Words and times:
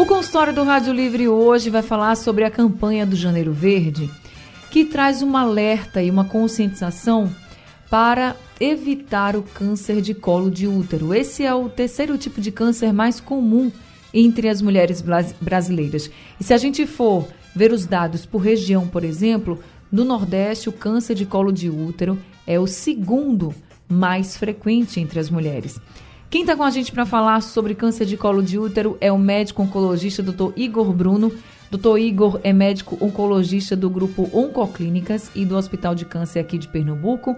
O 0.00 0.06
consultório 0.06 0.54
do 0.54 0.64
Rádio 0.64 0.94
Livre 0.94 1.28
hoje 1.28 1.68
vai 1.68 1.82
falar 1.82 2.16
sobre 2.16 2.42
a 2.42 2.50
campanha 2.50 3.04
do 3.04 3.14
Janeiro 3.14 3.52
Verde, 3.52 4.10
que 4.70 4.82
traz 4.82 5.20
um 5.20 5.36
alerta 5.36 6.02
e 6.02 6.10
uma 6.10 6.24
conscientização 6.24 7.30
para 7.90 8.34
evitar 8.58 9.36
o 9.36 9.42
câncer 9.42 10.00
de 10.00 10.14
colo 10.14 10.50
de 10.50 10.66
útero. 10.66 11.12
Esse 11.12 11.44
é 11.44 11.54
o 11.54 11.68
terceiro 11.68 12.16
tipo 12.16 12.40
de 12.40 12.50
câncer 12.50 12.94
mais 12.94 13.20
comum 13.20 13.70
entre 14.14 14.48
as 14.48 14.62
mulheres 14.62 15.04
brasileiras. 15.38 16.10
E 16.40 16.44
se 16.44 16.54
a 16.54 16.56
gente 16.56 16.86
for 16.86 17.28
ver 17.54 17.70
os 17.70 17.84
dados 17.84 18.24
por 18.24 18.38
região, 18.38 18.88
por 18.88 19.04
exemplo, 19.04 19.58
no 19.92 20.02
Nordeste 20.02 20.70
o 20.70 20.72
câncer 20.72 21.14
de 21.14 21.26
colo 21.26 21.52
de 21.52 21.68
útero 21.68 22.18
é 22.46 22.58
o 22.58 22.66
segundo 22.66 23.54
mais 23.86 24.34
frequente 24.34 24.98
entre 24.98 25.20
as 25.20 25.28
mulheres. 25.28 25.78
Quem 26.30 26.42
está 26.42 26.56
com 26.56 26.62
a 26.62 26.70
gente 26.70 26.92
para 26.92 27.04
falar 27.04 27.42
sobre 27.42 27.74
câncer 27.74 28.06
de 28.06 28.16
colo 28.16 28.40
de 28.40 28.56
útero 28.56 28.96
é 29.00 29.10
o 29.10 29.18
médico 29.18 29.64
oncologista 29.64 30.22
Dr. 30.22 30.52
Igor 30.54 30.92
Bruno. 30.92 31.32
Dr. 31.68 31.98
Igor 31.98 32.38
é 32.44 32.52
médico 32.52 32.96
oncologista 33.04 33.74
do 33.74 33.90
grupo 33.90 34.30
Oncoclínicas 34.32 35.28
e 35.34 35.44
do 35.44 35.56
Hospital 35.56 35.92
de 35.92 36.04
Câncer 36.04 36.38
aqui 36.38 36.56
de 36.56 36.68
Pernambuco. 36.68 37.36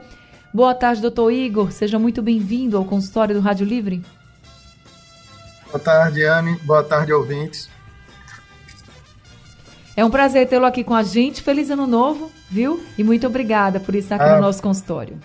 Boa 0.52 0.74
tarde, 0.74 1.00
doutor 1.00 1.30
Igor. 1.30 1.72
Seja 1.72 1.98
muito 1.98 2.20
bem-vindo 2.20 2.76
ao 2.76 2.84
consultório 2.84 3.34
do 3.34 3.40
Rádio 3.40 3.64
Livre. 3.64 4.02
Boa 5.68 5.78
tarde, 5.78 6.22
Anne. 6.24 6.58
Boa 6.58 6.84
tarde, 6.84 7.14
ouvintes. 7.14 7.70
É 9.96 10.04
um 10.04 10.10
prazer 10.10 10.46
tê-lo 10.46 10.66
aqui 10.66 10.84
com 10.84 10.94
a 10.94 11.02
gente. 11.02 11.40
Feliz 11.40 11.70
ano 11.70 11.86
novo, 11.86 12.30
viu? 12.50 12.84
E 12.98 13.02
muito 13.02 13.26
obrigada 13.26 13.80
por 13.80 13.94
estar 13.94 14.16
aqui 14.16 14.24
ah, 14.24 14.36
no 14.36 14.42
nosso 14.42 14.62
consultório. 14.62 15.18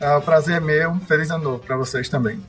É 0.00 0.16
um 0.16 0.20
prazer 0.20 0.60
meu. 0.60 0.96
Feliz 1.06 1.30
ano 1.30 1.44
novo 1.44 1.58
para 1.58 1.76
vocês 1.76 2.08
também. 2.08 2.40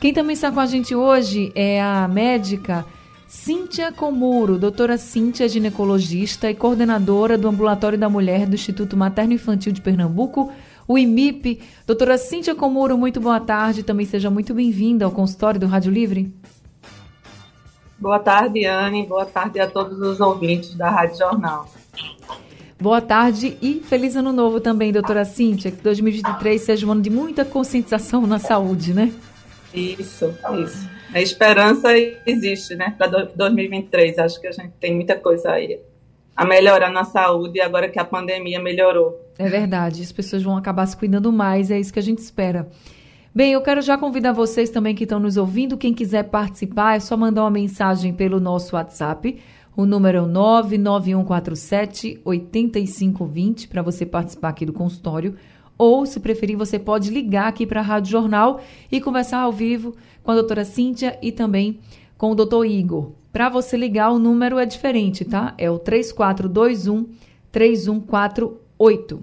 Quem 0.00 0.12
também 0.12 0.34
está 0.34 0.50
com 0.50 0.60
a 0.60 0.66
gente 0.66 0.94
hoje 0.94 1.52
é 1.54 1.80
a 1.80 2.08
médica 2.08 2.84
Cíntia 3.32 3.90
Comuro, 3.90 4.58
doutora 4.58 4.98
Cíntia, 4.98 5.48
ginecologista 5.48 6.50
e 6.50 6.54
coordenadora 6.54 7.38
do 7.38 7.48
Ambulatório 7.48 7.98
da 7.98 8.08
Mulher 8.08 8.46
do 8.46 8.54
Instituto 8.54 8.94
Materno 8.94 9.32
Infantil 9.32 9.72
de 9.72 9.80
Pernambuco, 9.80 10.52
o 10.86 10.98
IMIP. 10.98 11.62
Doutora 11.86 12.18
Cíntia 12.18 12.54
Comuro, 12.54 12.98
muito 12.98 13.20
boa 13.20 13.40
tarde. 13.40 13.82
Também 13.82 14.04
seja 14.04 14.28
muito 14.28 14.52
bem-vinda 14.52 15.06
ao 15.06 15.10
consultório 15.10 15.58
do 15.58 15.66
Rádio 15.66 15.90
Livre. 15.90 16.30
Boa 17.98 18.18
tarde, 18.18 18.66
Anne. 18.66 19.06
Boa 19.06 19.24
tarde 19.24 19.60
a 19.60 19.66
todos 19.66 19.98
os 19.98 20.20
ouvintes 20.20 20.74
da 20.74 20.90
Rádio 20.90 21.16
Jornal. 21.16 21.66
Boa 22.82 23.00
tarde 23.00 23.56
e 23.62 23.74
feliz 23.74 24.16
ano 24.16 24.32
novo 24.32 24.60
também, 24.60 24.90
doutora 24.90 25.24
Cíntia. 25.24 25.70
Que 25.70 25.80
2023 25.80 26.60
seja 26.60 26.84
um 26.84 26.90
ano 26.90 27.00
de 27.00 27.10
muita 27.10 27.44
conscientização 27.44 28.26
na 28.26 28.40
saúde, 28.40 28.92
né? 28.92 29.12
Isso, 29.72 30.34
isso. 30.60 30.90
A 31.14 31.20
esperança 31.20 31.90
existe, 32.26 32.74
né, 32.74 32.92
para 32.98 33.06
2023. 33.36 34.18
Acho 34.18 34.40
que 34.40 34.48
a 34.48 34.50
gente 34.50 34.72
tem 34.80 34.96
muita 34.96 35.14
coisa 35.14 35.52
aí 35.52 35.78
a 36.36 36.44
melhorar 36.44 36.90
na 36.90 37.04
saúde 37.04 37.60
agora 37.60 37.88
que 37.88 38.00
a 38.00 38.04
pandemia 38.04 38.60
melhorou. 38.60 39.30
É 39.38 39.48
verdade, 39.48 40.02
as 40.02 40.10
pessoas 40.10 40.42
vão 40.42 40.56
acabar 40.56 40.84
se 40.86 40.96
cuidando 40.96 41.30
mais, 41.30 41.70
é 41.70 41.78
isso 41.78 41.92
que 41.92 42.00
a 42.00 42.02
gente 42.02 42.18
espera. 42.18 42.68
Bem, 43.32 43.52
eu 43.52 43.62
quero 43.62 43.80
já 43.80 43.96
convidar 43.96 44.32
vocês 44.32 44.70
também 44.70 44.92
que 44.92 45.04
estão 45.04 45.20
nos 45.20 45.36
ouvindo, 45.36 45.78
quem 45.78 45.94
quiser 45.94 46.24
participar, 46.24 46.96
é 46.96 47.00
só 47.00 47.16
mandar 47.16 47.44
uma 47.44 47.50
mensagem 47.50 48.12
pelo 48.12 48.40
nosso 48.40 48.74
WhatsApp 48.74 49.38
o 49.76 49.86
número 49.86 50.18
é 50.18 50.22
o 50.22 50.26
99147 50.26 52.20
8520 52.24 53.68
para 53.68 53.80
você 53.82 54.04
participar 54.04 54.50
aqui 54.50 54.66
do 54.66 54.72
consultório. 54.72 55.34
Ou, 55.78 56.04
se 56.04 56.20
preferir, 56.20 56.56
você 56.56 56.78
pode 56.78 57.10
ligar 57.10 57.48
aqui 57.48 57.66
para 57.66 57.80
a 57.80 57.82
Rádio 57.82 58.12
Jornal 58.12 58.60
e 58.90 59.00
conversar 59.00 59.40
ao 59.40 59.52
vivo 59.52 59.96
com 60.22 60.30
a 60.30 60.34
doutora 60.34 60.64
Cíntia 60.64 61.18
e 61.22 61.32
também 61.32 61.80
com 62.18 62.30
o 62.30 62.34
doutor 62.34 62.64
Igor. 62.64 63.12
Para 63.32 63.48
você 63.48 63.76
ligar, 63.76 64.12
o 64.12 64.18
número 64.18 64.58
é 64.58 64.66
diferente, 64.66 65.24
tá? 65.24 65.54
É 65.56 65.70
o 65.70 65.78
3421 65.78 67.08
3148. 67.50 69.20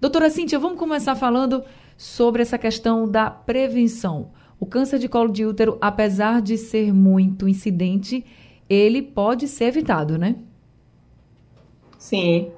Doutora 0.00 0.30
Cíntia, 0.30 0.58
vamos 0.58 0.78
começar 0.78 1.14
falando 1.14 1.62
sobre 1.96 2.42
essa 2.42 2.58
questão 2.58 3.06
da 3.06 3.30
prevenção. 3.30 4.30
O 4.58 4.66
câncer 4.66 4.98
de 4.98 5.08
colo 5.08 5.30
de 5.30 5.44
útero, 5.44 5.76
apesar 5.80 6.40
de 6.40 6.56
ser 6.56 6.92
muito 6.92 7.46
incidente, 7.46 8.24
ele 8.74 9.02
pode 9.02 9.48
ser 9.48 9.66
evitado, 9.66 10.18
né? 10.18 10.36
Sim. 11.98 12.50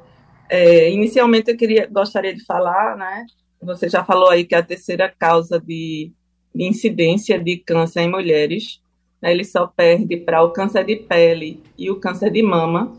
É, 0.48 0.90
inicialmente 0.90 1.50
eu 1.50 1.56
queria, 1.56 1.86
gostaria 1.86 2.34
de 2.34 2.44
falar, 2.44 2.96
né? 2.96 3.26
Você 3.62 3.88
já 3.88 4.04
falou 4.04 4.28
aí 4.28 4.44
que 4.44 4.54
a 4.54 4.62
terceira 4.62 5.12
causa 5.18 5.60
de, 5.60 6.12
de 6.54 6.64
incidência 6.64 7.38
de 7.38 7.56
câncer 7.56 8.02
em 8.02 8.10
mulheres, 8.10 8.80
né, 9.20 9.32
ele 9.32 9.44
só 9.44 9.66
perde 9.66 10.16
para 10.16 10.42
o 10.42 10.50
câncer 10.50 10.84
de 10.84 10.96
pele 10.96 11.60
e 11.76 11.90
o 11.90 11.96
câncer 11.96 12.30
de 12.30 12.42
mama, 12.42 12.92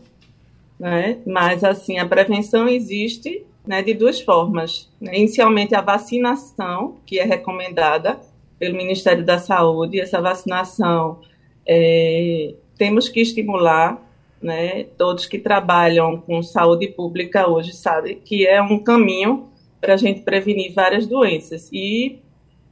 né? 0.78 1.18
Mas 1.26 1.64
assim 1.64 1.98
a 1.98 2.06
prevenção 2.06 2.68
existe, 2.68 3.44
né, 3.66 3.82
de 3.82 3.94
duas 3.94 4.20
formas. 4.20 4.90
Né? 5.00 5.18
Inicialmente 5.18 5.74
a 5.74 5.80
vacinação, 5.80 6.96
que 7.06 7.18
é 7.18 7.24
recomendada 7.24 8.18
pelo 8.58 8.76
Ministério 8.76 9.24
da 9.24 9.38
Saúde, 9.38 10.00
essa 10.00 10.20
vacinação 10.20 11.20
é, 11.66 12.54
temos 12.78 13.08
que 13.08 13.20
estimular, 13.20 14.00
né, 14.40 14.84
todos 14.96 15.26
que 15.26 15.38
trabalham 15.38 16.20
com 16.20 16.42
saúde 16.42 16.86
pública 16.86 17.48
hoje 17.48 17.74
sabem 17.74 18.20
que 18.24 18.46
é 18.46 18.62
um 18.62 18.78
caminho 18.78 19.48
para 19.80 19.94
a 19.94 19.96
gente 19.96 20.20
prevenir 20.20 20.72
várias 20.72 21.06
doenças. 21.06 21.68
E 21.72 22.20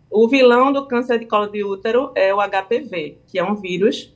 o 0.09 0.29
vilão 0.29 0.73
do 0.73 0.87
câncer 0.87 1.19
de 1.19 1.27
colo 1.27 1.49
de 1.49 1.65
útero 1.65 2.13
é 2.15 2.33
o 2.33 2.39
HPV, 2.39 3.19
que 3.27 3.39
é 3.39 3.45
um 3.45 3.57
vírus 3.57 4.15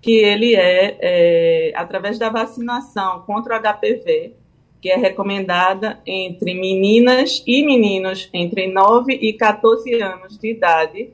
que 0.00 0.12
ele 0.12 0.54
é, 0.56 0.96
é 1.00 1.72
através 1.76 2.18
da 2.18 2.28
vacinação 2.28 3.20
contra 3.20 3.56
o 3.56 3.60
HPV, 3.60 4.32
que 4.80 4.90
é 4.90 4.96
recomendada 4.96 6.00
entre 6.04 6.54
meninas 6.54 7.42
e 7.46 7.64
meninos 7.64 8.28
entre 8.32 8.66
9 8.66 9.12
e 9.12 9.32
14 9.32 9.94
anos 10.02 10.36
de 10.36 10.50
idade. 10.50 11.10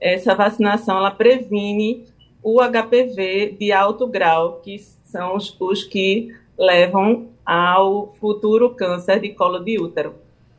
Essa 0.00 0.34
vacinação 0.34 0.96
ela 0.96 1.10
previne 1.10 2.04
o 2.44 2.60
HPV 2.60 3.56
de 3.58 3.72
alto 3.72 4.06
grau, 4.06 4.60
que 4.62 4.78
são 4.78 5.34
os, 5.34 5.56
os 5.58 5.82
que 5.82 6.32
levam 6.56 7.28
ao 7.44 8.08
futuro 8.20 8.70
câncer 8.70 9.18
de 9.18 9.30
colo 9.30 9.58
de 9.58 9.80
útero. 9.80 10.14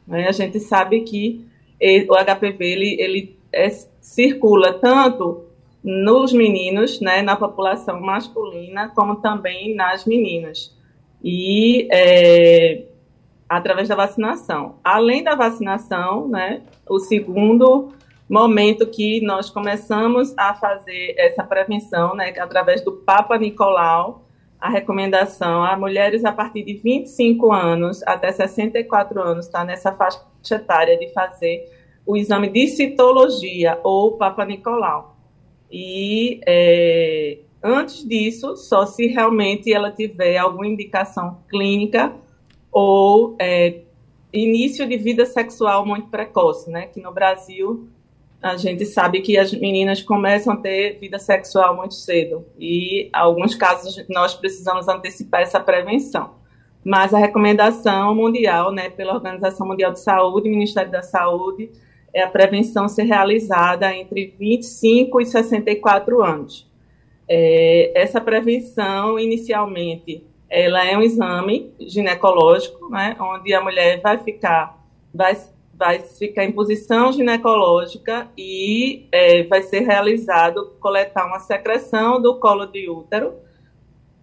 Né? 0.07 0.27
A 0.27 0.31
gente 0.31 0.59
sabe 0.59 1.01
que 1.01 1.45
o 2.09 2.15
HPV 2.15 2.65
ele, 2.65 2.97
ele 2.99 3.37
é, 3.53 3.69
circula 4.01 4.73
tanto 4.73 5.45
nos 5.83 6.33
meninos, 6.33 6.99
né, 6.99 7.21
na 7.21 7.35
população 7.35 8.01
masculina, 8.01 8.89
como 8.95 9.17
também 9.17 9.75
nas 9.75 10.03
meninas. 10.05 10.75
E 11.23 11.87
é, 11.91 12.85
através 13.47 13.87
da 13.87 13.95
vacinação. 13.95 14.77
Além 14.83 15.23
da 15.23 15.35
vacinação, 15.35 16.27
né, 16.27 16.63
o 16.89 16.97
segundo 16.99 17.93
momento 18.29 18.87
que 18.87 19.21
nós 19.21 19.49
começamos 19.49 20.33
a 20.37 20.53
fazer 20.55 21.15
essa 21.17 21.43
prevenção, 21.43 22.15
né, 22.15 22.33
através 22.39 22.81
do 22.81 22.91
Papa 22.91 23.37
Nicolau, 23.37 24.25
a 24.59 24.69
recomendação 24.69 25.63
a 25.63 25.77
mulheres 25.77 26.25
a 26.25 26.31
partir 26.31 26.63
de 26.63 26.73
25 26.73 27.51
anos 27.51 28.01
até 28.03 28.31
64 28.31 29.21
anos, 29.21 29.45
está 29.45 29.63
nessa 29.63 29.91
faixa 29.91 30.21
etária 30.51 30.97
de 30.97 31.13
fazer 31.13 31.69
o 32.05 32.17
exame 32.17 32.49
de 32.49 32.67
citologia 32.67 33.79
ou 33.83 34.17
Papa 34.17 34.45
Nicolau. 34.45 35.15
E 35.71 36.39
é, 36.47 37.39
antes 37.61 38.07
disso, 38.07 38.55
só 38.55 38.85
se 38.85 39.07
realmente 39.07 39.73
ela 39.73 39.91
tiver 39.91 40.37
alguma 40.37 40.67
indicação 40.67 41.39
clínica 41.49 42.13
ou 42.71 43.35
é, 43.39 43.81
início 44.31 44.87
de 44.87 44.97
vida 44.97 45.25
sexual 45.25 45.85
muito 45.85 46.09
precoce, 46.09 46.69
né? 46.69 46.87
Que 46.87 47.01
no 47.01 47.11
Brasil 47.11 47.87
a 48.45 48.57
gente 48.57 48.85
sabe 48.85 49.21
que 49.21 49.39
as 49.39 49.51
meninas 49.51 50.03
começam 50.03 50.53
a 50.53 50.57
ter 50.57 50.99
vida 50.99 51.17
sexual 51.17 51.75
muito 51.75 51.95
cedo 51.95 52.45
e, 52.59 53.09
alguns 53.11 53.55
casos, 53.55 54.05
nós 54.07 54.35
precisamos 54.35 54.87
antecipar 54.87 55.41
essa 55.41 55.59
prevenção. 55.59 56.35
Mas 56.83 57.11
a 57.11 57.17
recomendação 57.17 58.13
mundial, 58.13 58.71
né, 58.71 58.91
pela 58.91 59.15
Organização 59.15 59.65
Mundial 59.65 59.91
de 59.91 59.99
Saúde, 59.99 60.47
Ministério 60.47 60.91
da 60.91 61.01
Saúde, 61.01 61.71
é 62.13 62.21
a 62.21 62.29
prevenção 62.29 62.87
ser 62.87 63.05
realizada 63.05 63.91
entre 63.91 64.35
25 64.37 65.21
e 65.21 65.25
64 65.25 66.23
anos. 66.23 66.69
É, 67.27 67.99
essa 67.99 68.21
prevenção, 68.21 69.17
inicialmente, 69.17 70.23
ela 70.47 70.85
é 70.85 70.95
um 70.95 71.01
exame 71.01 71.73
ginecológico, 71.79 72.91
né, 72.91 73.17
onde 73.19 73.51
a 73.55 73.61
mulher 73.63 74.01
vai 74.01 74.19
ficar, 74.19 74.85
vai, 75.11 75.35
vai 75.77 75.99
ficar 75.99 76.45
em 76.45 76.51
posição 76.51 77.11
ginecológica 77.11 78.29
e 78.37 79.07
é, 79.11 79.43
vai 79.43 79.61
ser 79.61 79.81
realizado 79.81 80.73
coletar 80.79 81.25
uma 81.25 81.39
secreção 81.39 82.21
do 82.21 82.39
colo 82.39 82.65
de 82.65 82.89
útero 82.89 83.33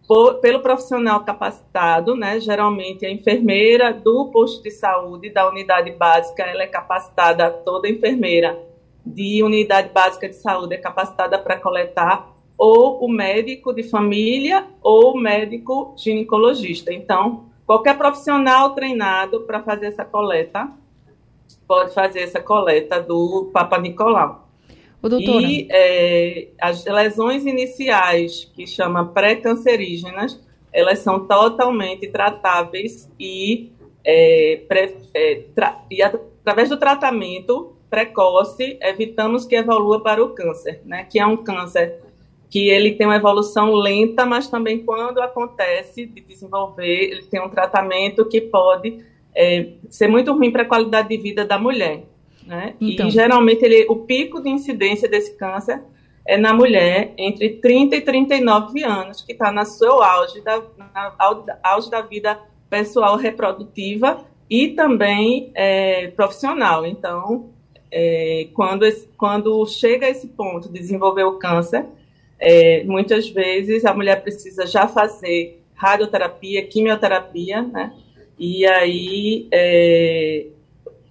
por, 0.09 0.41
pelo 0.41 0.61
profissional 0.61 1.21
capacitado, 1.25 2.17
né, 2.17 2.41
geralmente 2.41 3.07
a 3.07 3.11
enfermeira 3.11 3.93
do 3.93 4.31
posto 4.31 4.63
de 4.63 4.71
saúde 4.71 5.31
da 5.31 5.49
unidade 5.49 5.91
básica, 5.93 6.43
ela 6.43 6.63
é 6.63 6.67
capacitada, 6.67 7.51
toda 7.51 7.89
enfermeira 7.89 8.59
de 9.05 9.43
unidade 9.43 9.91
básica 9.91 10.29
de 10.29 10.37
saúde 10.37 10.75
é 10.75 10.79
capacitada 10.79 11.39
para 11.39 11.59
coletar 11.59 12.33
ou 12.57 13.05
o 13.05 13.09
médico 13.09 13.73
de 13.73 13.83
família 13.83 14.67
ou 14.81 15.15
o 15.15 15.19
médico 15.19 15.95
ginecologista. 15.97 16.93
Então, 16.93 17.47
qualquer 17.67 17.97
profissional 17.97 18.75
treinado 18.75 19.41
para 19.41 19.63
fazer 19.63 19.87
essa 19.87 20.05
coleta 20.05 20.71
pode 21.73 21.95
fazer 21.95 22.21
essa 22.21 22.39
coleta 22.39 23.01
do 23.01 23.49
Papa 23.51 23.79
Nicolau. 23.79 24.47
O 25.03 25.09
doutora. 25.09 25.41
E 25.41 25.67
é, 25.71 26.49
as 26.61 26.85
lesões 26.85 27.47
iniciais, 27.47 28.45
que 28.55 28.67
chama 28.67 29.07
pré-cancerígenas, 29.07 30.39
elas 30.71 30.99
são 30.99 31.27
totalmente 31.27 32.07
tratáveis 32.09 33.11
e, 33.19 33.73
é, 34.05 34.61
pré, 34.69 34.93
é, 35.15 35.45
e 35.91 36.03
através 36.03 36.69
do 36.69 36.77
tratamento 36.77 37.75
precoce, 37.89 38.77
evitamos 38.83 39.47
que 39.47 39.57
evolua 39.57 40.03
para 40.03 40.23
o 40.23 40.35
câncer, 40.35 40.83
né? 40.85 41.05
Que 41.05 41.19
é 41.19 41.27
um 41.27 41.39
câncer 41.39 42.03
que 42.51 42.69
ele 42.69 42.93
tem 42.93 43.07
uma 43.07 43.17
evolução 43.17 43.73
lenta, 43.73 44.27
mas 44.27 44.47
também 44.47 44.85
quando 44.85 45.23
acontece 45.23 46.05
de 46.05 46.21
desenvolver, 46.21 47.13
ele 47.13 47.23
tem 47.23 47.41
um 47.41 47.49
tratamento 47.49 48.29
que 48.29 48.43
pode 48.43 49.03
é, 49.35 49.71
ser 49.89 50.09
muito 50.09 50.33
ruim 50.33 50.51
para 50.51 50.63
a 50.63 50.67
qualidade 50.67 51.09
de 51.09 51.17
vida 51.17 51.45
da 51.45 51.59
mulher. 51.59 52.05
Né? 52.47 52.75
Então. 52.81 53.09
E 53.09 53.11
geralmente 53.11 53.65
ele, 53.65 53.87
o 53.89 53.97
pico 53.97 54.41
de 54.41 54.51
incidência 54.51 55.09
desse 55.09 55.37
câncer 55.37 55.81
é 56.27 56.37
na 56.37 56.53
mulher 56.53 57.13
entre 57.17 57.51
30 57.57 57.97
e 57.97 58.01
39 58.01 58.85
anos, 58.85 59.23
que 59.23 59.33
está 59.33 59.51
no 59.51 59.65
seu 59.65 60.03
auge 60.03 60.41
da, 60.41 60.63
na, 60.79 61.15
auge 61.63 61.91
da 61.91 62.01
vida 62.01 62.39
pessoal 62.71 63.17
reprodutiva 63.17 64.25
e 64.49 64.69
também 64.69 65.51
é, 65.55 66.09
profissional. 66.09 66.87
Então, 66.87 67.51
é, 67.91 68.49
quando, 68.55 68.85
esse, 68.85 69.09
quando 69.17 69.65
chega 69.67 70.07
a 70.07 70.11
esse 70.11 70.29
ponto 70.29 70.69
de 70.73 70.79
desenvolver 70.79 71.25
o 71.25 71.39
câncer, 71.39 71.87
é, 72.39 72.83
muitas 72.85 73.29
vezes 73.29 73.85
a 73.85 73.95
mulher 73.95 74.23
precisa 74.23 74.67
já 74.67 74.89
fazer 74.89 75.63
radioterapia, 75.75 76.67
quimioterapia, 76.67 77.63
né? 77.63 77.93
E 78.39 78.67
aí, 78.67 79.47
é, 79.53 80.47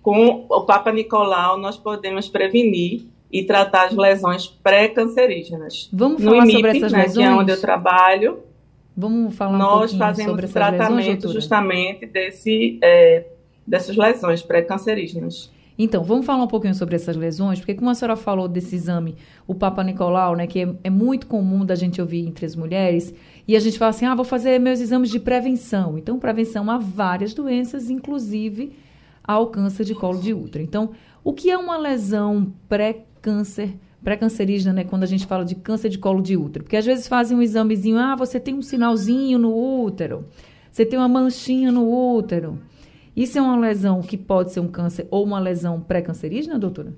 com 0.01 0.45
o 0.49 0.61
Papa 0.61 0.91
Nicolau, 0.91 1.57
nós 1.57 1.77
podemos 1.77 2.27
prevenir 2.27 3.05
e 3.31 3.43
tratar 3.43 3.85
as 3.85 3.95
lesões 3.95 4.47
pré-cancerígenas. 4.47 5.89
Vamos 5.93 6.23
falar 6.23 6.45
no 6.45 6.51
sobre 6.51 6.77
essas 6.77 6.91
né, 6.91 7.03
lesões? 7.03 7.27
Que 7.27 7.33
é 7.33 7.35
onde 7.35 7.51
eu 7.51 7.61
trabalho. 7.61 8.39
Vamos 8.95 9.35
falar 9.35 9.55
um 9.55 9.59
nós 9.59 9.93
fazemos 9.93 10.31
sobre 10.31 10.47
tratamento 10.47 11.27
lesões, 11.27 11.33
justamente 11.33 12.05
desse, 12.05 12.77
é, 12.83 13.25
dessas 13.65 13.95
lesões 13.95 14.41
pré-cancerígenas. 14.41 15.49
Então, 15.79 16.03
vamos 16.03 16.25
falar 16.25 16.43
um 16.43 16.47
pouquinho 16.47 16.75
sobre 16.75 16.95
essas 16.95 17.15
lesões, 17.15 17.59
porque 17.59 17.73
como 17.73 17.89
a 17.89 17.95
senhora 17.95 18.15
falou 18.15 18.47
desse 18.47 18.75
exame, 18.75 19.15
o 19.47 19.55
Papa 19.55 19.83
Nicolau, 19.83 20.35
né, 20.35 20.45
que 20.45 20.59
é, 20.59 20.69
é, 20.83 20.89
muito 20.89 21.25
comum 21.25 21.65
da 21.65 21.73
gente 21.73 22.01
ouvir 22.01 22.27
entre 22.27 22.45
as 22.45 22.55
mulheres, 22.55 23.13
e 23.51 23.55
a 23.57 23.59
gente 23.59 23.77
fala 23.77 23.89
assim, 23.89 24.05
ah, 24.05 24.15
vou 24.15 24.23
fazer 24.23 24.59
meus 24.59 24.79
exames 24.79 25.09
de 25.09 25.19
prevenção. 25.19 25.97
Então, 25.97 26.17
prevenção 26.17 26.71
a 26.71 26.77
várias 26.77 27.33
doenças, 27.33 27.89
inclusive 27.89 28.71
ao 29.21 29.47
câncer 29.47 29.83
de 29.83 29.93
colo 29.93 30.21
de 30.21 30.33
útero. 30.33 30.63
Então, 30.63 30.91
o 31.21 31.33
que 31.33 31.51
é 31.51 31.57
uma 31.57 31.77
lesão 31.77 32.53
pré-câncer, 32.69 33.75
pré-cancerígena, 34.01 34.71
né, 34.71 34.83
quando 34.85 35.03
a 35.03 35.05
gente 35.05 35.25
fala 35.25 35.43
de 35.43 35.55
câncer 35.55 35.89
de 35.89 35.97
colo 35.97 36.21
de 36.21 36.37
útero? 36.37 36.63
Porque 36.63 36.77
às 36.77 36.85
vezes 36.85 37.09
fazem 37.09 37.35
um 37.35 37.41
examezinho, 37.41 37.97
ah, 37.97 38.15
você 38.15 38.39
tem 38.39 38.53
um 38.53 38.61
sinalzinho 38.61 39.37
no 39.37 39.53
útero, 39.53 40.25
você 40.71 40.85
tem 40.85 40.97
uma 40.97 41.09
manchinha 41.09 41.73
no 41.73 41.91
útero. 42.15 42.57
Isso 43.13 43.37
é 43.37 43.41
uma 43.41 43.57
lesão 43.57 44.01
que 44.01 44.15
pode 44.15 44.53
ser 44.53 44.61
um 44.61 44.69
câncer 44.69 45.09
ou 45.11 45.25
uma 45.25 45.41
lesão 45.41 45.81
pré-cancerígena, 45.81 46.57
doutora? 46.57 46.93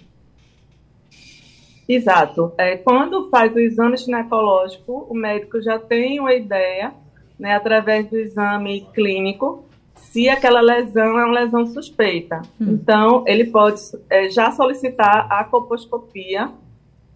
Exato. 1.88 2.54
É, 2.58 2.78
quando 2.78 3.30
faz 3.30 3.54
o 3.56 3.60
exame 3.60 3.98
ginecológico, 3.98 5.06
o 5.10 5.14
médico 5.14 5.62
já 5.62 5.78
tem 5.78 6.20
uma 6.20 6.34
ideia, 6.34 6.94
né, 7.38 7.56
através 7.56 8.10
do 8.10 8.18
exame 8.18 8.88
clínico, 8.94 9.66
se 9.96 10.30
aquela 10.30 10.62
lesão 10.62 11.20
é 11.20 11.26
uma 11.26 11.40
lesão 11.40 11.66
suspeita. 11.66 12.42
Hum. 12.60 12.74
Então, 12.74 13.24
ele 13.28 13.46
pode 13.46 13.82
é, 14.10 14.30
já 14.30 14.52
solicitar 14.52 15.28
a 15.32 15.44
coposcopia 15.44 16.52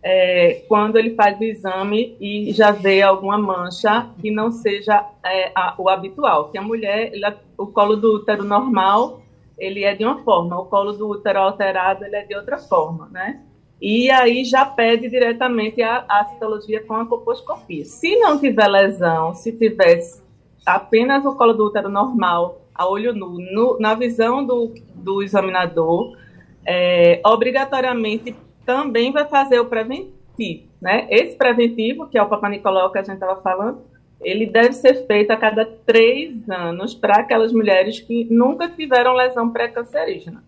é, 0.01 0.63
quando 0.67 0.97
ele 0.97 1.15
faz 1.15 1.39
o 1.39 1.43
exame 1.43 2.15
e 2.19 2.51
já 2.53 2.71
vê 2.71 3.01
alguma 3.01 3.37
mancha 3.37 4.09
que 4.21 4.31
não 4.31 4.51
seja 4.51 5.05
é, 5.25 5.51
a, 5.55 5.75
o 5.77 5.89
habitual, 5.89 6.49
que 6.49 6.57
a 6.57 6.61
mulher, 6.61 7.11
o 7.57 7.67
colo 7.67 7.95
do 7.95 8.15
útero 8.15 8.43
normal, 8.43 9.21
ele 9.57 9.83
é 9.83 9.95
de 9.95 10.05
uma 10.05 10.23
forma, 10.23 10.59
o 10.59 10.65
colo 10.65 10.93
do 10.93 11.09
útero 11.09 11.39
alterado, 11.39 12.05
ele 12.05 12.15
é 12.15 12.25
de 12.25 12.35
outra 12.35 12.57
forma, 12.57 13.09
né? 13.11 13.41
E 13.81 14.09
aí 14.09 14.43
já 14.43 14.65
pede 14.65 15.09
diretamente 15.09 15.81
a, 15.81 16.03
a 16.07 16.25
citologia 16.25 16.83
com 16.83 16.95
a 16.95 17.05
coposcopia. 17.05 17.85
Se 17.85 18.17
não 18.17 18.39
tiver 18.39 18.67
lesão, 18.67 19.33
se 19.35 19.51
tivesse 19.51 20.21
apenas 20.65 21.23
o 21.25 21.35
colo 21.35 21.53
do 21.53 21.67
útero 21.67 21.89
normal, 21.89 22.61
a 22.73 22.87
olho 22.87 23.13
nu, 23.13 23.37
no, 23.39 23.79
na 23.79 23.93
visão 23.93 24.45
do, 24.45 24.73
do 24.95 25.21
examinador, 25.21 26.17
é, 26.65 27.21
obrigatoriamente 27.25 28.35
também 28.65 29.11
vai 29.11 29.25
fazer 29.25 29.59
o 29.59 29.65
preventivo. 29.65 30.67
Né? 30.81 31.07
Esse 31.09 31.35
preventivo, 31.35 32.07
que 32.07 32.17
é 32.17 32.21
o 32.21 32.27
Papa 32.27 32.49
Nicolau 32.49 32.91
que 32.91 32.97
a 32.97 33.03
gente 33.03 33.13
estava 33.13 33.41
falando, 33.41 33.81
ele 34.21 34.45
deve 34.45 34.73
ser 34.73 35.05
feito 35.05 35.31
a 35.31 35.37
cada 35.37 35.65
três 35.65 36.49
anos 36.49 36.93
para 36.93 37.17
aquelas 37.17 37.53
mulheres 37.53 37.99
que 37.99 38.27
nunca 38.29 38.67
tiveram 38.67 39.13
lesão 39.13 39.49
pré-cancerígena. 39.51 40.43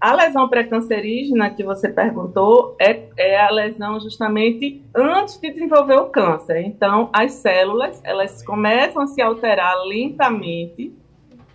A 0.00 0.14
lesão 0.14 0.48
pré-cancerígena 0.48 1.50
que 1.50 1.64
você 1.64 1.88
perguntou 1.88 2.76
é, 2.78 3.02
é, 3.16 3.40
a 3.40 3.50
lesão 3.50 3.98
justamente 3.98 4.80
antes 4.94 5.38
de 5.38 5.50
desenvolver 5.50 5.96
o 5.96 6.06
câncer. 6.06 6.60
Então, 6.60 7.10
as 7.12 7.32
células 7.32 8.00
elas 8.04 8.42
começam 8.42 9.02
a 9.02 9.06
se 9.08 9.20
alterar 9.20 9.74
lentamente, 9.84 10.92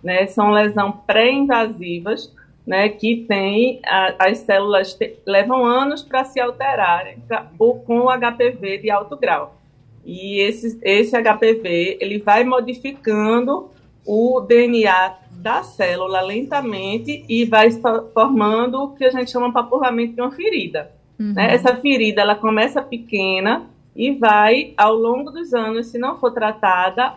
né? 0.02 0.26
São 0.26 0.50
lesão 0.50 0.92
pré-invasivas 0.92 2.34
né, 2.66 2.88
que 2.88 3.24
tem 3.28 3.80
a, 3.84 4.26
as 4.26 4.38
células 4.38 4.94
te, 4.94 5.18
levam 5.26 5.64
anos 5.64 6.02
para 6.02 6.24
se 6.24 6.40
alterarem 6.40 7.18
pra, 7.28 7.46
com 7.58 8.00
o 8.00 8.08
HPV 8.08 8.78
de 8.78 8.90
alto 8.90 9.16
grau. 9.16 9.56
E 10.04 10.38
esse, 10.40 10.78
esse 10.82 11.16
HPV 11.16 11.98
ele 12.00 12.18
vai 12.18 12.44
modificando 12.44 13.70
o 14.06 14.40
DNA 14.40 15.16
da 15.44 15.62
célula 15.62 16.22
lentamente 16.22 17.22
e 17.28 17.44
vai 17.44 17.70
formando 18.14 18.82
o 18.82 18.94
que 18.94 19.04
a 19.04 19.10
gente 19.10 19.30
chama 19.30 19.52
papurramento 19.52 20.14
de 20.14 20.22
uma 20.22 20.30
ferida. 20.30 20.90
Uhum. 21.20 21.34
Né? 21.34 21.52
Essa 21.52 21.76
ferida 21.76 22.22
ela 22.22 22.34
começa 22.34 22.80
pequena 22.80 23.66
e 23.94 24.12
vai, 24.12 24.72
ao 24.74 24.94
longo 24.94 25.30
dos 25.30 25.52
anos, 25.52 25.88
se 25.88 25.98
não 25.98 26.18
for 26.18 26.32
tratada, 26.32 27.16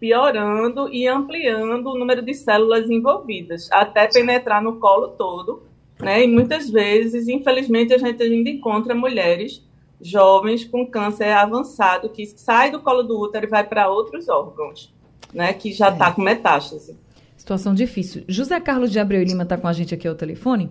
piorando 0.00 0.88
e 0.90 1.06
ampliando 1.06 1.88
o 1.88 1.98
número 1.98 2.22
de 2.22 2.32
células 2.32 2.88
envolvidas, 2.88 3.70
até 3.70 4.06
penetrar 4.06 4.62
no 4.62 4.76
colo 4.76 5.08
todo. 5.08 5.62
Né? 6.00 6.24
E 6.24 6.26
muitas 6.26 6.70
vezes, 6.70 7.28
infelizmente, 7.28 7.92
a 7.92 7.98
gente 7.98 8.22
ainda 8.22 8.48
encontra 8.48 8.94
mulheres 8.94 9.62
jovens 10.00 10.64
com 10.64 10.86
câncer 10.86 11.28
avançado 11.28 12.08
que 12.08 12.24
sai 12.24 12.70
do 12.70 12.80
colo 12.80 13.02
do 13.02 13.20
útero 13.20 13.44
e 13.44 13.50
vai 13.50 13.64
para 13.64 13.90
outros 13.90 14.30
órgãos, 14.30 14.90
né? 15.34 15.52
que 15.52 15.72
já 15.72 15.90
está 15.90 16.08
é. 16.08 16.12
com 16.12 16.22
metástase. 16.22 17.04
Situação 17.36 17.74
difícil. 17.74 18.24
José 18.28 18.58
Carlos 18.60 18.90
de 18.90 18.98
Abreu 18.98 19.22
Lima 19.22 19.42
está 19.42 19.56
com 19.56 19.68
a 19.68 19.72
gente 19.72 19.94
aqui 19.94 20.08
ao 20.08 20.14
telefone. 20.14 20.70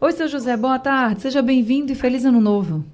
Oi, 0.00 0.12
seu 0.12 0.28
José, 0.28 0.56
boa 0.56 0.78
tarde. 0.78 1.22
Seja 1.22 1.42
bem-vindo 1.42 1.92
e 1.92 1.94
feliz 1.94 2.24
ano 2.24 2.40
novo. 2.40 2.84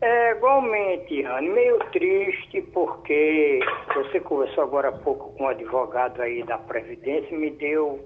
É, 0.00 0.32
igualmente, 0.32 1.22
Rani, 1.22 1.48
meio 1.50 1.78
triste 1.92 2.62
porque 2.72 3.60
você 3.94 4.18
conversou 4.20 4.64
agora 4.64 4.88
há 4.88 4.92
pouco 4.92 5.32
com 5.34 5.44
um 5.44 5.48
advogado 5.48 6.22
aí 6.22 6.42
da 6.44 6.56
Previdência 6.56 7.36
me 7.36 7.50
deu 7.50 8.04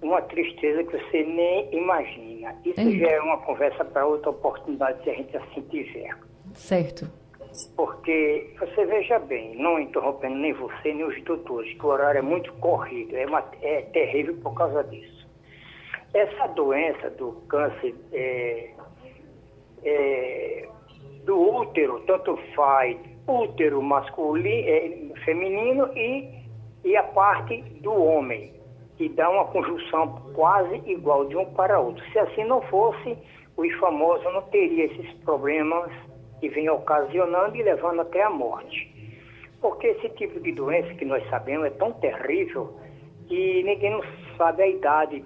uma 0.00 0.22
tristeza 0.22 0.82
que 0.84 0.96
você 0.96 1.22
nem 1.22 1.68
imagina. 1.72 2.54
Isso 2.64 2.98
já 2.98 3.08
é 3.08 3.20
uma 3.20 3.38
conversa 3.38 3.84
para 3.84 4.06
outra 4.06 4.30
oportunidade 4.30 5.02
se 5.04 5.10
a 5.10 5.14
gente 5.14 5.36
assim 5.36 5.60
tiver. 5.70 6.16
Certo. 6.54 7.10
Porque 7.76 8.54
você 8.58 8.84
veja 8.86 9.18
bem, 9.18 9.56
não 9.56 9.78
interrompendo 9.78 10.36
nem 10.36 10.52
você 10.52 10.92
nem 10.92 11.04
os 11.04 11.22
doutores, 11.22 11.72
que 11.74 11.84
o 11.84 11.88
horário 11.88 12.18
é 12.18 12.22
muito 12.22 12.52
corrido, 12.54 13.16
é, 13.16 13.26
uma, 13.26 13.44
é 13.62 13.82
terrível 13.82 14.36
por 14.42 14.54
causa 14.54 14.82
disso. 14.84 15.28
Essa 16.12 16.46
doença 16.48 17.10
do 17.10 17.32
câncer 17.48 17.94
é, 18.12 18.70
é 19.84 20.68
do 21.24 21.40
útero, 21.40 22.00
tanto 22.06 22.36
faz 22.54 22.96
útero 23.26 23.82
masculino, 23.82 24.68
é, 24.68 25.24
feminino 25.24 25.90
e 25.96 26.44
e 26.84 26.96
a 26.96 27.02
parte 27.02 27.62
do 27.80 27.92
homem, 27.92 28.52
que 28.96 29.08
dá 29.08 29.28
uma 29.30 29.46
conjunção 29.46 30.20
quase 30.34 30.82
igual 30.86 31.26
de 31.26 31.36
um 31.36 31.46
para 31.54 31.80
outro. 31.80 32.04
Se 32.12 32.18
assim 32.18 32.44
não 32.44 32.60
fosse, 32.62 33.16
os 33.56 33.72
famosos 33.76 34.24
não 34.32 34.42
teriam 34.42 34.86
esses 34.86 35.12
problemas 35.24 35.90
que 36.44 36.48
vêm 36.50 36.68
ocasionando 36.68 37.56
e 37.56 37.62
levando 37.62 38.02
até 38.02 38.22
a 38.22 38.28
morte. 38.28 38.92
Porque 39.62 39.86
esse 39.86 40.10
tipo 40.10 40.38
de 40.40 40.52
doença 40.52 40.92
que 40.92 41.04
nós 41.06 41.26
sabemos 41.30 41.68
é 41.68 41.70
tão 41.70 41.90
terrível 41.94 42.78
que 43.26 43.62
ninguém 43.62 43.92
não 43.92 44.02
sabe 44.36 44.62
a 44.62 44.68
idade 44.68 45.24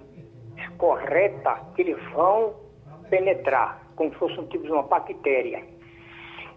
correta 0.77 1.59
que 1.75 1.81
eles 1.81 2.01
vão 2.13 2.55
penetrar, 3.09 3.85
como 3.97 4.11
se 4.11 4.15
fosse 4.17 4.39
um 4.39 4.47
tipo 4.47 4.63
de 4.63 4.71
uma 4.71 4.83
bactéria. 4.83 5.61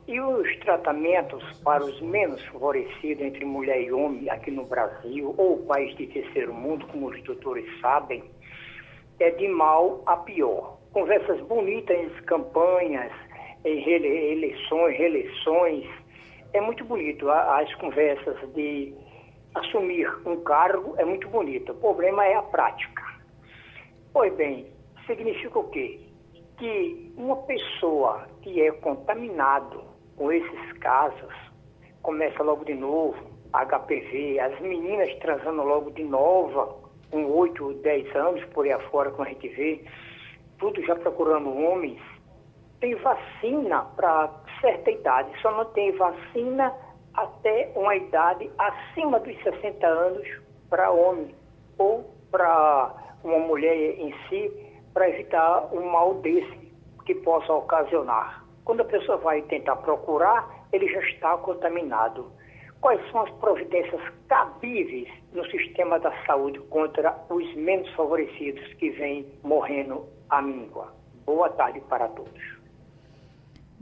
E 0.07 0.21
os 0.21 0.57
tratamentos 0.61 1.43
para 1.65 1.85
os 1.85 2.01
menos 2.01 2.41
favorecidos 2.47 3.25
entre 3.25 3.45
mulher 3.45 3.83
e 3.83 3.91
homem 3.91 4.31
aqui 4.31 4.53
no 4.53 4.65
Brasil, 4.65 5.35
ou 5.37 5.59
país 5.67 5.93
de 5.97 6.07
terceiro 6.07 6.55
mundo, 6.55 6.87
como 6.87 7.09
os 7.09 7.21
doutores 7.25 7.67
sabem, 7.81 8.23
é 9.19 9.31
de 9.31 9.49
mal 9.49 10.03
a 10.07 10.19
pior. 10.19 10.79
Conversas 10.93 11.41
bonitas, 11.43 12.13
campanhas, 12.27 13.13
eleições, 13.65 14.97
reeleições, 14.97 15.87
é 16.53 16.61
muito 16.61 16.85
bonito. 16.85 17.31
As 17.31 17.73
conversas 17.77 18.37
de 18.55 18.95
assumir 19.55 20.09
um 20.27 20.43
cargo 20.43 20.95
é 20.99 21.05
muito 21.05 21.29
bonito. 21.29 21.73
O 21.73 21.77
problema 21.77 22.25
é 22.27 22.35
a 22.35 22.43
prática. 22.43 23.03
Pois 24.13 24.35
bem, 24.35 24.67
significa 25.07 25.59
o 25.59 25.69
quê? 25.71 26.01
Que 26.59 27.13
uma 27.17 27.37
pessoa 27.43 28.27
que 28.43 28.61
é 28.61 28.71
contaminado 28.73 29.93
com 30.17 30.31
esses 30.31 30.73
casos, 30.79 31.35
começa 32.03 32.43
logo 32.43 32.65
de 32.65 32.75
novo, 32.75 33.17
HPV, 33.53 34.39
as 34.41 34.61
meninas 34.61 35.15
transando 35.19 35.63
logo 35.63 35.91
de 35.91 36.05
nova, 36.05 36.77
com 37.11 37.25
8 37.27 37.65
ou 37.65 37.75
10 37.75 38.17
anos, 38.17 38.45
por 38.47 38.65
aí 38.65 38.73
afora, 38.73 39.11
como 39.11 39.25
a 39.25 39.29
gente 39.29 39.49
vê, 39.49 39.85
tudo 40.59 40.83
já 40.85 40.95
procurando 40.97 41.55
homens. 41.55 42.01
Tem 42.83 42.97
vacina 42.97 43.83
para 43.95 44.29
certa 44.61 44.91
idade, 44.91 45.31
só 45.41 45.53
não 45.53 45.65
tem 45.67 45.93
vacina 45.93 46.75
até 47.15 47.71
uma 47.77 47.95
idade 47.95 48.51
acima 48.59 49.21
dos 49.21 49.41
60 49.45 49.87
anos 49.87 50.29
para 50.69 50.91
homem 50.91 51.33
ou 51.79 52.13
para 52.33 52.93
uma 53.23 53.39
mulher 53.39 53.77
em 54.01 54.13
si, 54.29 54.51
para 54.93 55.09
evitar 55.09 55.73
um 55.73 55.93
mal 55.93 56.15
desse 56.15 56.73
que 57.07 57.15
possa 57.15 57.53
ocasionar. 57.53 58.45
Quando 58.65 58.81
a 58.81 58.87
pessoa 58.87 59.17
vai 59.19 59.43
tentar 59.43 59.77
procurar, 59.77 60.67
ele 60.73 60.89
já 60.89 61.01
está 61.03 61.37
contaminado. 61.37 62.33
Quais 62.81 63.01
são 63.13 63.23
as 63.23 63.31
providências 63.35 64.03
cabíveis 64.27 65.09
no 65.33 65.47
sistema 65.53 66.01
da 66.01 66.11
saúde 66.27 66.59
contra 66.63 67.17
os 67.31 67.55
menos 67.55 67.89
favorecidos 67.95 68.75
que 68.75 68.91
vêm 68.91 69.25
morrendo 69.45 70.05
à 70.29 70.43
míngua? 70.43 70.93
Boa 71.25 71.49
tarde 71.51 71.81
para 71.83 72.09
todos. 72.09 72.62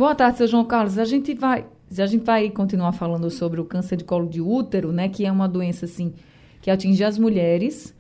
Boa 0.01 0.15
tarde, 0.15 0.39
seu 0.39 0.47
João 0.47 0.65
Carlos. 0.65 0.97
A 0.97 1.05
gente 1.05 1.35
vai, 1.35 1.67
a 1.91 2.07
gente 2.07 2.25
vai 2.25 2.49
continuar 2.49 2.93
falando 2.93 3.29
sobre 3.29 3.61
o 3.61 3.67
câncer 3.67 3.97
de 3.97 4.05
colo 4.05 4.27
de 4.27 4.41
útero, 4.41 4.93
né, 4.93 5.11
que 5.11 5.27
é 5.27 5.31
uma 5.31 5.47
doença 5.47 5.85
assim 5.85 6.15
que 6.63 6.71
atinge 6.71 7.05
as 7.05 7.19
mulheres, 7.19 7.95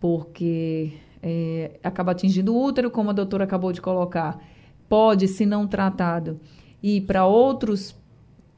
porque 0.00 0.94
é, 1.22 1.72
acaba 1.84 2.12
atingindo 2.12 2.54
o 2.54 2.64
útero, 2.64 2.90
como 2.90 3.10
a 3.10 3.12
doutora 3.12 3.44
acabou 3.44 3.74
de 3.74 3.80
colocar 3.82 4.42
pode, 4.88 5.28
se 5.28 5.44
não 5.44 5.66
tratado, 5.66 6.40
ir 6.82 7.02
para 7.02 7.26
outros 7.26 7.94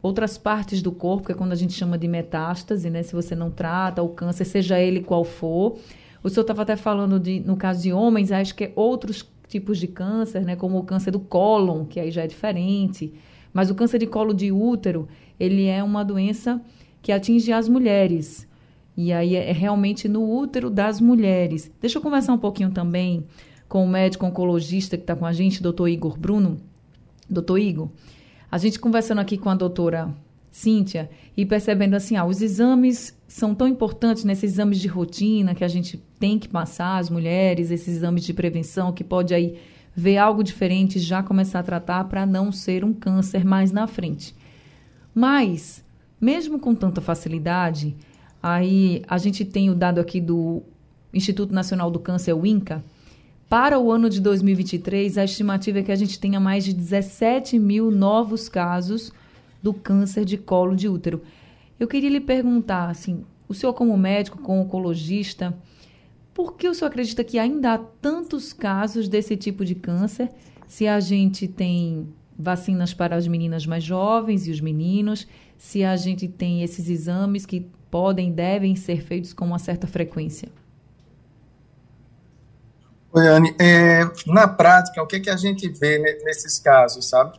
outras 0.01 0.39
partes 0.39 0.81
do 0.81 0.93
corpo, 0.93 1.27
que 1.27 1.33
é 1.33 1.35
quando 1.35 1.51
a 1.51 1.57
gente 1.57 1.73
chama 1.73 1.99
de 1.99 2.07
metástase, 2.07 2.89
né? 2.89 3.03
Se 3.03 3.15
você 3.15 3.35
não 3.35 3.51
trata 3.51 4.01
o 4.01 4.11
câncer, 4.11 4.45
seja 4.45 4.79
ele 4.79 5.01
qual 5.01 5.25
for. 5.25 5.77
O 6.23 6.31
senhor 6.31 6.43
estava 6.43 6.63
até 6.63 6.77
falando 6.77 7.19
de, 7.19 7.41
no 7.41 7.57
caso 7.57 7.83
de 7.83 7.93
homens, 7.93 8.31
acho 8.31 8.55
que 8.55 8.63
é 8.63 8.73
outros 8.77 9.29
tipos 9.51 9.79
de 9.79 9.89
câncer, 9.89 10.45
né? 10.45 10.57
Como 10.57 10.79
o 10.79 10.85
câncer 10.85 11.11
do 11.11 11.21
cólon, 11.21 11.85
que 11.85 11.99
aí 11.99 12.11
já 12.11 12.23
é 12.23 12.27
diferente. 12.27 13.13
Mas 13.53 13.69
o 13.69 13.75
câncer 13.75 13.99
de 13.99 14.07
colo 14.07 14.33
de 14.33 14.53
útero, 14.53 15.09
ele 15.39 15.67
é 15.67 15.83
uma 15.83 16.05
doença 16.05 16.63
que 17.03 17.11
atinge 17.11 17.53
as 17.53 17.69
mulheres. 17.69 18.49
E 18.97 19.13
aí 19.13 19.35
é, 19.35 19.51
é 19.51 19.53
realmente 19.53 20.09
no 20.09 20.23
útero 20.23 20.71
das 20.71 21.01
mulheres. 21.01 21.71
Deixa 21.81 21.99
eu 21.99 22.03
conversar 22.03 22.33
um 22.33 22.39
pouquinho 22.39 22.71
também 22.71 23.27
com 23.69 23.85
o 23.85 23.89
médico 23.89 24.25
oncologista 24.25 24.97
que 24.97 25.03
está 25.03 25.17
com 25.17 25.27
a 25.27 25.33
gente, 25.33 25.63
doutor 25.63 25.89
Igor 25.89 26.19
Bruno. 26.19 26.59
Doutor 27.29 27.59
Igor, 27.59 27.89
a 28.51 28.59
gente 28.59 28.79
conversando 28.79 29.21
aqui 29.21 29.37
com 29.37 29.49
a 29.49 29.55
doutora 29.55 30.15
Cíntia 30.51 31.09
e 31.37 31.47
percebendo 31.47 31.95
assim, 31.95 32.17
ah, 32.17 32.25
os 32.25 32.43
exames 32.43 33.17
são 33.29 33.55
tão 33.55 33.69
importantes 33.69 34.25
nesses 34.25 34.53
exames 34.53 34.81
de 34.81 34.89
rotina 34.89 35.55
que 35.55 35.63
a 35.63 35.69
gente 35.69 35.97
tem 36.19 36.39
que 36.39 36.49
passar, 36.49 36.99
as 36.99 37.09
mulheres, 37.09 37.71
esses 37.71 37.97
exames 37.97 38.25
de 38.25 38.35
prevenção 38.35 38.93
que 38.93 39.05
pode 39.05 39.33
aí 39.33 39.59
ver 39.95 40.19
algo 40.19 40.43
diferente 40.43 40.97
e 40.97 41.01
já 41.01 41.23
começar 41.23 41.61
a 41.61 41.63
tratar 41.63 42.05
para 42.05 42.27
não 42.27 42.51
ser 42.51 42.85
um 42.85 42.93
câncer 42.93 43.45
mais 43.45 43.71
na 43.71 43.87
frente. 43.87 44.35
Mas, 45.15 45.85
mesmo 46.21 46.59
com 46.59 46.75
tanta 46.75 47.01
facilidade, 47.01 47.97
aí 48.43 49.03
a 49.07 49.19
gente 49.19 49.45
tem 49.45 49.71
o 49.71 49.75
dado 49.75 50.01
aqui 50.01 50.21
do 50.21 50.63
Instituto 51.13 51.53
Nacional 51.53 51.91
do 51.91 51.99
Câncer, 51.99 52.33
o 52.33 52.47
INCA, 52.47 52.85
para 53.49 53.81
o 53.81 53.91
ano 53.91 54.09
de 54.09 54.21
2023, 54.21 55.19
a 55.19 55.25
estimativa 55.25 55.81
é 55.81 55.83
que 55.83 55.91
a 55.91 55.97
gente 55.97 56.21
tenha 56.21 56.39
mais 56.39 56.65
de 56.65 56.73
17 56.73 57.59
mil 57.59 57.91
novos 57.91 58.49
casos 58.49 59.13
do 59.63 59.73
câncer 59.73 60.25
de 60.25 60.37
colo 60.37 60.75
de 60.75 60.89
útero. 60.89 61.23
Eu 61.79 61.89
queria 61.89 62.11
lhe 62.11 62.21
perguntar, 62.21 62.91
assim, 62.91 63.25
o 63.49 63.55
senhor 63.55 63.73
como 63.73 63.97
médico, 63.97 64.39
como 64.39 64.61
oncologista, 64.61 65.57
por 66.33 66.57
que 66.57 66.69
o 66.69 66.75
senhor 66.75 66.89
acredita 66.89 67.25
que 67.25 67.39
ainda 67.39 67.75
há 67.75 67.79
tantos 67.79 68.53
casos 68.53 69.09
desse 69.09 69.37
tipo 69.37 69.65
de 69.65 69.75
câncer 69.75 70.31
se 70.67 70.87
a 70.87 71.01
gente 71.01 71.49
tem 71.49 72.09
vacinas 72.39 72.95
para 72.95 73.17
as 73.17 73.27
meninas 73.27 73.67
mais 73.67 73.85
jovens 73.85 74.47
e 74.47 74.51
os 74.51 74.61
meninos, 74.61 75.27
se 75.59 75.85
a 75.85 75.97
gente 75.97 76.27
tem 76.29 76.63
esses 76.63 76.89
exames 76.89 77.45
que 77.45 77.67
podem 77.91 78.33
devem 78.33 78.77
ser 78.77 79.03
feitos 79.03 79.33
com 79.33 79.45
uma 79.45 79.59
certa 79.59 79.87
frequência? 79.87 80.49
Goiane, 83.13 83.55
é, 83.61 84.05
na 84.27 84.47
prática, 84.47 85.03
o 85.03 85.07
que, 85.07 85.19
que 85.19 85.31
a 85.31 85.37
gente 85.37 85.69
vê 85.69 85.99
nesses 86.25 86.61
casos, 86.61 87.09
sabe? 87.09 87.39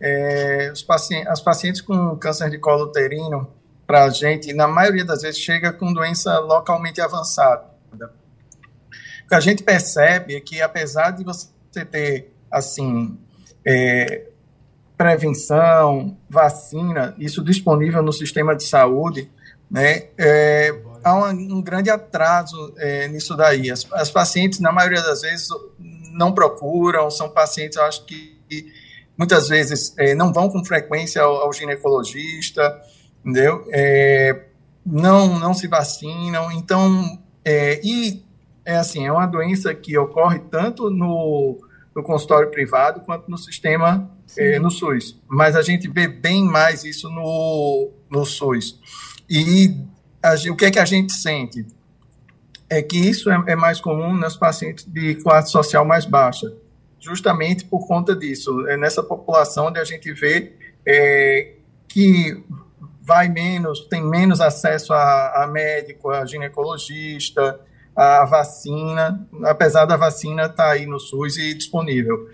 É, 0.00 0.70
os 0.72 0.86
as 1.28 1.40
pacientes 1.40 1.80
com 1.80 2.16
câncer 2.16 2.48
de 2.48 2.58
colo 2.58 2.84
uterino, 2.84 3.52
para 3.86 4.04
a 4.04 4.08
gente, 4.10 4.52
na 4.54 4.68
maioria 4.68 5.04
das 5.04 5.22
vezes, 5.22 5.40
chega 5.40 5.72
com 5.72 5.92
doença 5.92 6.38
localmente 6.38 7.00
avançada. 7.00 7.64
O 7.92 9.28
que 9.28 9.34
a 9.34 9.40
gente 9.40 9.62
percebe 9.62 10.36
é 10.36 10.40
que, 10.40 10.62
apesar 10.62 11.10
de 11.10 11.24
você 11.24 11.84
ter, 11.84 12.32
assim, 12.50 13.18
é, 13.64 14.28
prevenção, 14.96 16.16
vacina, 16.28 17.14
isso 17.18 17.42
disponível 17.42 18.02
no 18.02 18.12
sistema 18.12 18.54
de 18.54 18.64
saúde, 18.64 19.30
né, 19.70 20.08
é, 20.18 20.74
há 21.02 21.14
um, 21.14 21.56
um 21.56 21.62
grande 21.62 21.90
atraso 21.90 22.74
é, 22.76 23.08
nisso 23.08 23.36
daí. 23.36 23.70
As, 23.70 23.86
as, 23.92 24.10
pacientes, 24.10 24.60
na 24.60 24.70
maioria 24.70 25.02
das 25.02 25.22
vezes, 25.22 25.48
não 26.12 26.32
procuram, 26.32 27.10
são 27.10 27.28
pacientes, 27.28 27.76
eu 27.76 27.84
acho 27.84 28.04
que 28.04 28.38
muitas 29.20 29.48
vezes 29.48 29.92
é, 29.98 30.14
não 30.14 30.32
vão 30.32 30.48
com 30.48 30.64
frequência 30.64 31.20
ao, 31.20 31.42
ao 31.42 31.52
ginecologista, 31.52 32.80
entendeu? 33.22 33.66
É, 33.70 34.46
não, 34.84 35.38
não 35.38 35.52
se 35.52 35.68
vacinam, 35.68 36.50
então, 36.50 37.22
é, 37.44 37.78
e 37.84 38.24
é 38.64 38.76
assim, 38.76 39.06
é 39.06 39.12
uma 39.12 39.26
doença 39.26 39.74
que 39.74 39.96
ocorre 39.98 40.38
tanto 40.50 40.88
no, 40.88 41.58
no 41.94 42.02
consultório 42.02 42.50
privado 42.50 43.00
quanto 43.00 43.30
no 43.30 43.36
sistema, 43.36 44.10
é, 44.38 44.58
no 44.58 44.70
SUS, 44.70 45.20
mas 45.28 45.54
a 45.54 45.60
gente 45.60 45.86
vê 45.86 46.08
bem 46.08 46.42
mais 46.42 46.82
isso 46.82 47.10
no, 47.10 47.90
no 48.10 48.24
SUS. 48.24 48.80
E 49.28 49.76
a, 50.22 50.32
o 50.50 50.56
que 50.56 50.64
é 50.64 50.70
que 50.70 50.78
a 50.78 50.84
gente 50.86 51.12
sente? 51.12 51.66
É 52.70 52.80
que 52.80 52.96
isso 52.96 53.30
é, 53.30 53.44
é 53.48 53.56
mais 53.56 53.82
comum 53.82 54.16
nas 54.16 54.34
pacientes 54.34 54.86
de 54.86 55.16
classe 55.16 55.52
social 55.52 55.84
mais 55.84 56.06
baixa, 56.06 56.50
justamente 57.00 57.64
por 57.64 57.86
conta 57.86 58.14
disso. 58.14 58.68
É 58.68 58.76
nessa 58.76 59.02
população 59.02 59.66
onde 59.66 59.80
a 59.80 59.84
gente 59.84 60.12
vê 60.12 60.52
é, 60.86 61.54
que 61.88 62.44
vai 63.02 63.28
menos, 63.28 63.80
tem 63.88 64.04
menos 64.04 64.40
acesso 64.40 64.92
a, 64.92 65.44
a 65.44 65.46
médico, 65.46 66.10
a 66.10 66.24
ginecologista, 66.24 67.58
a 67.96 68.24
vacina, 68.24 69.26
apesar 69.44 69.84
da 69.84 69.96
vacina 69.96 70.42
estar 70.42 70.54
tá 70.54 70.70
aí 70.70 70.86
no 70.86 71.00
SUS 71.00 71.36
e 71.36 71.54
disponível. 71.54 72.28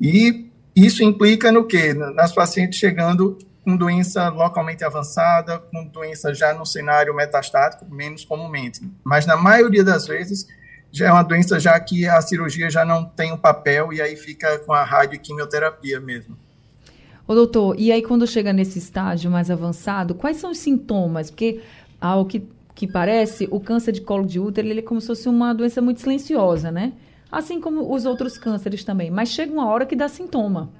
E 0.00 0.50
isso 0.74 1.02
implica 1.02 1.52
no 1.52 1.66
quê? 1.66 1.92
Nas 1.92 2.32
pacientes 2.32 2.78
chegando 2.78 3.36
com 3.62 3.76
doença 3.76 4.28
localmente 4.28 4.84
avançada, 4.84 5.58
com 5.58 5.86
doença 5.86 6.34
já 6.34 6.52
no 6.54 6.66
cenário 6.66 7.14
metastático, 7.14 7.84
menos 7.88 8.24
comumente. 8.24 8.80
Mas 9.04 9.26
na 9.26 9.36
maioria 9.36 9.84
das 9.84 10.06
vezes 10.06 10.46
já 10.92 11.08
é 11.08 11.12
uma 11.12 11.22
doença 11.22 11.58
já 11.58 11.78
que 11.80 12.06
a 12.06 12.20
cirurgia 12.20 12.70
já 12.70 12.84
não 12.84 13.04
tem 13.04 13.32
um 13.32 13.38
papel 13.38 13.92
e 13.92 14.00
aí 14.00 14.14
fica 14.14 14.58
com 14.58 14.72
a 14.72 14.84
radioquimioterapia 14.84 15.98
mesmo. 15.98 16.36
Ô 17.26 17.34
doutor, 17.34 17.74
e 17.78 17.90
aí 17.90 18.02
quando 18.02 18.26
chega 18.26 18.52
nesse 18.52 18.78
estágio 18.78 19.30
mais 19.30 19.50
avançado, 19.50 20.14
quais 20.14 20.36
são 20.36 20.50
os 20.50 20.58
sintomas? 20.58 21.30
Porque 21.30 21.62
ao 22.00 22.26
que 22.26 22.46
que 22.74 22.86
parece, 22.86 23.46
o 23.50 23.60
câncer 23.60 23.92
de 23.92 24.00
colo 24.00 24.26
de 24.26 24.40
útero 24.40 24.66
ele 24.66 24.80
é 24.80 24.82
como 24.82 25.00
se 25.00 25.06
fosse 25.06 25.28
uma 25.28 25.52
doença 25.52 25.80
muito 25.80 26.00
silenciosa, 26.00 26.70
né? 26.70 26.92
Assim 27.30 27.60
como 27.60 27.94
os 27.94 28.04
outros 28.04 28.38
cânceres 28.38 28.84
também. 28.84 29.10
Mas 29.10 29.28
chega 29.28 29.52
uma 29.52 29.68
hora 29.68 29.86
que 29.86 29.96
dá 29.96 30.08
sintoma. 30.08 30.70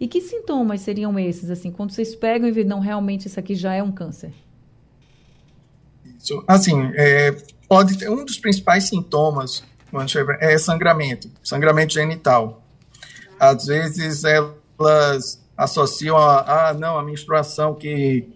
E 0.00 0.06
que 0.06 0.20
sintomas 0.20 0.80
seriam 0.80 1.18
esses, 1.18 1.50
assim, 1.50 1.72
quando 1.72 1.90
vocês 1.90 2.14
pegam 2.14 2.48
e 2.48 2.52
veem, 2.52 2.66
não, 2.66 2.78
realmente 2.78 3.26
isso 3.26 3.38
aqui 3.38 3.54
já 3.54 3.74
é 3.74 3.82
um 3.82 3.90
câncer? 3.90 4.32
Isso. 6.18 6.44
Assim, 6.46 6.92
é, 6.94 7.36
pode 7.68 7.98
ter, 7.98 8.08
um 8.10 8.24
dos 8.24 8.38
principais 8.38 8.88
sintomas 8.88 9.62
é 10.40 10.58
sangramento, 10.58 11.30
sangramento 11.42 11.94
genital. 11.94 12.62
Às 13.38 13.66
vezes 13.66 14.24
elas 14.24 15.42
associam 15.56 16.16
a, 16.16 16.68
ah, 16.68 16.74
não, 16.74 16.98
a 16.98 17.02
menstruação 17.02 17.74
que 17.74 18.28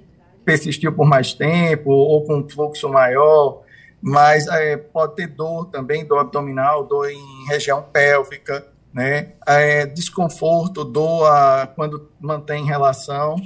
persistiu 0.45 0.93
por 0.93 1.07
mais 1.07 1.33
tempo 1.33 1.91
ou 1.91 2.25
com 2.25 2.39
um 2.39 2.49
fluxo 2.49 2.89
maior, 2.89 3.63
mas 4.01 4.49
é, 4.49 4.77
pode 4.77 5.15
ter 5.15 5.29
dor 5.29 5.67
também, 5.67 6.05
dor 6.05 6.19
abdominal, 6.19 6.85
dor 6.85 7.09
em 7.09 7.47
região 7.49 7.83
pélvica, 7.83 8.67
né? 8.93 9.33
É, 9.47 9.87
desconforto, 9.87 10.85
dor 10.85 11.27
a, 11.27 11.69
quando 11.75 12.11
mantém 12.21 12.65
relação. 12.65 13.37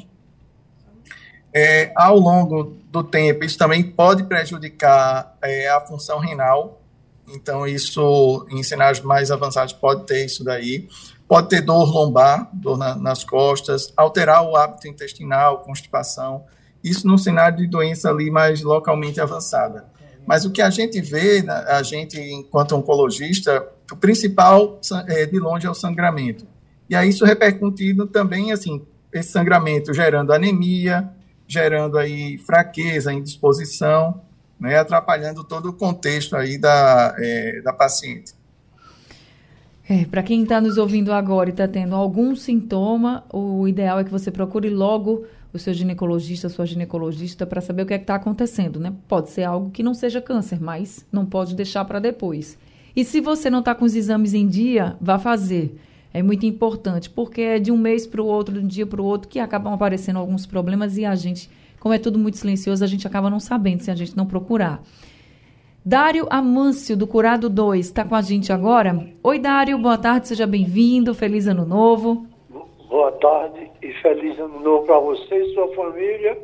É, 1.58 1.90
ao 1.96 2.18
longo 2.18 2.76
do 2.90 3.02
tempo, 3.02 3.42
isso 3.42 3.56
também 3.56 3.82
pode 3.82 4.25
prejudicar 4.25 5.38
é, 5.40 5.70
a 5.70 5.80
função 5.80 6.18
renal, 6.18 6.82
então 7.26 7.66
isso, 7.66 8.46
em 8.50 8.62
cenários 8.62 9.00
mais 9.00 9.30
avançados, 9.30 9.72
pode 9.72 10.04
ter 10.04 10.26
isso 10.26 10.44
daí. 10.44 10.86
Pode 11.26 11.48
ter 11.48 11.62
dor 11.62 11.90
lombar, 11.90 12.50
dor 12.52 12.76
na, 12.76 12.94
nas 12.94 13.25
costas, 13.25 13.90
alterar 13.96 14.44
o 14.44 14.54
hábito 14.54 14.86
intestinal, 14.86 15.60
constipação, 15.60 16.44
isso 16.84 17.06
num 17.06 17.16
cenário 17.16 17.56
de 17.56 17.66
doença 17.66 18.10
ali 18.10 18.30
mais 18.30 18.60
localmente 18.60 19.18
avançada. 19.18 19.86
Mas 20.26 20.44
o 20.44 20.50
que 20.50 20.60
a 20.60 20.68
gente 20.68 21.00
vê, 21.00 21.42
né, 21.42 21.54
a 21.68 21.82
gente, 21.82 22.20
enquanto 22.20 22.76
oncologista, 22.76 23.66
o 23.90 23.96
principal 23.96 24.78
é, 25.08 25.25
de 25.25 25.38
longe 25.38 25.66
é 25.66 25.70
o 25.70 25.75
sangramento. 25.75 26.46
E 26.86 26.94
aí 26.94 27.08
isso 27.08 27.25
repercutindo 27.25 28.06
também, 28.06 28.52
assim, 28.52 28.86
esse 29.10 29.30
sangramento 29.30 29.94
gerando 29.94 30.34
anemia, 30.34 31.15
gerando 31.46 31.98
aí 31.98 32.38
fraqueza, 32.38 33.12
indisposição, 33.12 34.20
né, 34.58 34.78
atrapalhando 34.78 35.44
todo 35.44 35.70
o 35.70 35.72
contexto 35.72 36.36
aí 36.36 36.58
da, 36.58 37.14
é, 37.18 37.60
da 37.62 37.72
paciente. 37.72 38.34
É, 39.88 40.04
para 40.04 40.22
quem 40.22 40.42
está 40.42 40.60
nos 40.60 40.78
ouvindo 40.78 41.12
agora 41.12 41.48
e 41.48 41.52
está 41.52 41.68
tendo 41.68 41.94
algum 41.94 42.34
sintoma, 42.34 43.24
o 43.32 43.68
ideal 43.68 44.00
é 44.00 44.04
que 44.04 44.10
você 44.10 44.32
procure 44.32 44.68
logo 44.68 45.24
o 45.52 45.58
seu 45.58 45.72
ginecologista, 45.72 46.48
sua 46.48 46.66
ginecologista, 46.66 47.46
para 47.46 47.60
saber 47.60 47.82
o 47.82 47.86
que 47.86 47.94
é 47.94 47.96
está 47.96 48.16
acontecendo, 48.16 48.80
né? 48.80 48.92
Pode 49.06 49.30
ser 49.30 49.44
algo 49.44 49.70
que 49.70 49.82
não 49.82 49.94
seja 49.94 50.20
câncer, 50.20 50.60
mas 50.60 51.06
não 51.12 51.24
pode 51.24 51.54
deixar 51.54 51.84
para 51.84 52.00
depois. 52.00 52.58
E 52.96 53.04
se 53.04 53.20
você 53.20 53.48
não 53.48 53.60
está 53.60 53.74
com 53.74 53.84
os 53.84 53.94
exames 53.94 54.34
em 54.34 54.48
dia, 54.48 54.96
vá 55.00 55.18
fazer. 55.18 55.78
É 56.16 56.23
muito 56.23 56.46
importante, 56.46 57.11
porque 57.11 57.42
é 57.42 57.58
de 57.58 57.70
um 57.70 57.76
mês 57.76 58.06
para 58.06 58.23
o 58.23 58.26
outro, 58.26 58.54
de 58.54 58.61
um 58.64 58.66
dia 58.66 58.87
para 58.87 59.02
o 59.02 59.04
outro, 59.04 59.28
que 59.28 59.38
acabam 59.38 59.75
aparecendo 59.75 60.18
alguns 60.18 60.46
problemas 60.46 60.96
e 60.96 61.04
a 61.04 61.14
gente, 61.14 61.50
como 61.78 61.92
é 61.92 61.99
tudo 61.99 62.18
muito 62.18 62.38
silencioso, 62.38 62.82
a 62.82 62.87
gente 62.87 63.06
acaba 63.06 63.28
não 63.28 63.38
sabendo 63.38 63.82
se 63.82 63.90
a 63.90 63.94
gente 63.94 64.16
não 64.16 64.25
procurar. 64.25 64.80
Dário 65.85 66.26
Amâncio, 66.30 66.96
do 66.96 67.06
Curado 67.06 67.50
2, 67.50 67.85
está 67.85 68.02
com 68.02 68.14
a 68.14 68.23
gente 68.23 68.50
agora. 68.50 68.99
Oi, 69.23 69.38
Dário, 69.38 69.76
boa 69.76 69.99
tarde, 69.99 70.28
seja 70.28 70.46
bem-vindo, 70.46 71.14
feliz 71.14 71.46
ano 71.46 71.66
novo. 71.66 72.26
Boa 72.88 73.12
tarde 73.12 73.70
e 73.82 73.92
feliz 74.00 74.38
ano 74.38 74.58
novo 74.61 74.87
para 74.87 74.99
você 74.99 75.52
sua 75.52 75.68
família 75.75 76.38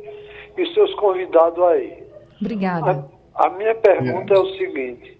e 0.55 0.67
seus 0.75 0.93
convidados 0.93 1.63
aí. 1.63 2.03
Obrigada. 2.39 3.09
A, 3.33 3.47
a 3.47 3.49
minha 3.49 3.73
pergunta 3.73 4.35
é 4.35 4.37
o 4.37 4.55
seguinte: 4.55 5.19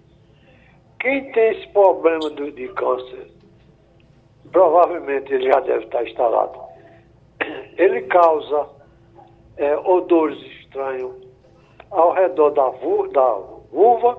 quem 1.00 1.32
tem 1.32 1.58
esse 1.58 1.66
problema 1.72 2.30
do, 2.30 2.52
de 2.52 2.68
câncer, 2.68 3.33
provavelmente 4.54 5.34
ele 5.34 5.50
já 5.50 5.58
deve 5.60 5.84
estar 5.84 6.04
instalado. 6.04 6.60
Ele 7.76 8.02
causa 8.02 8.68
é, 9.56 9.76
odores 9.76 10.38
estranhos 10.60 11.12
ao 11.90 12.12
redor 12.12 12.50
da, 12.50 12.68
vu, 12.68 13.08
da 13.08 13.34
vulva 13.72 14.16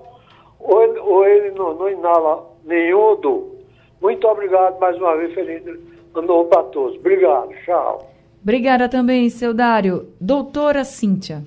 ou 0.59 0.83
ele, 0.83 0.99
ou 0.99 1.25
ele 1.25 1.51
não, 1.51 1.73
não 1.75 1.89
inala 1.89 2.45
nenhum 2.65 2.99
odor. 2.99 3.55
Muito 4.01 4.27
obrigado 4.27 4.77
mais 4.77 4.97
uma 4.97 5.15
vez, 5.15 5.33
feliz 5.33 5.65
ano 6.13 6.45
para 6.45 6.63
todos. 6.63 6.97
Obrigado, 6.97 7.49
tchau. 7.63 8.11
Obrigada 8.43 8.89
também, 8.89 9.29
seu 9.29 9.53
Dário. 9.53 10.09
Doutora 10.19 10.83
Cíntia. 10.83 11.43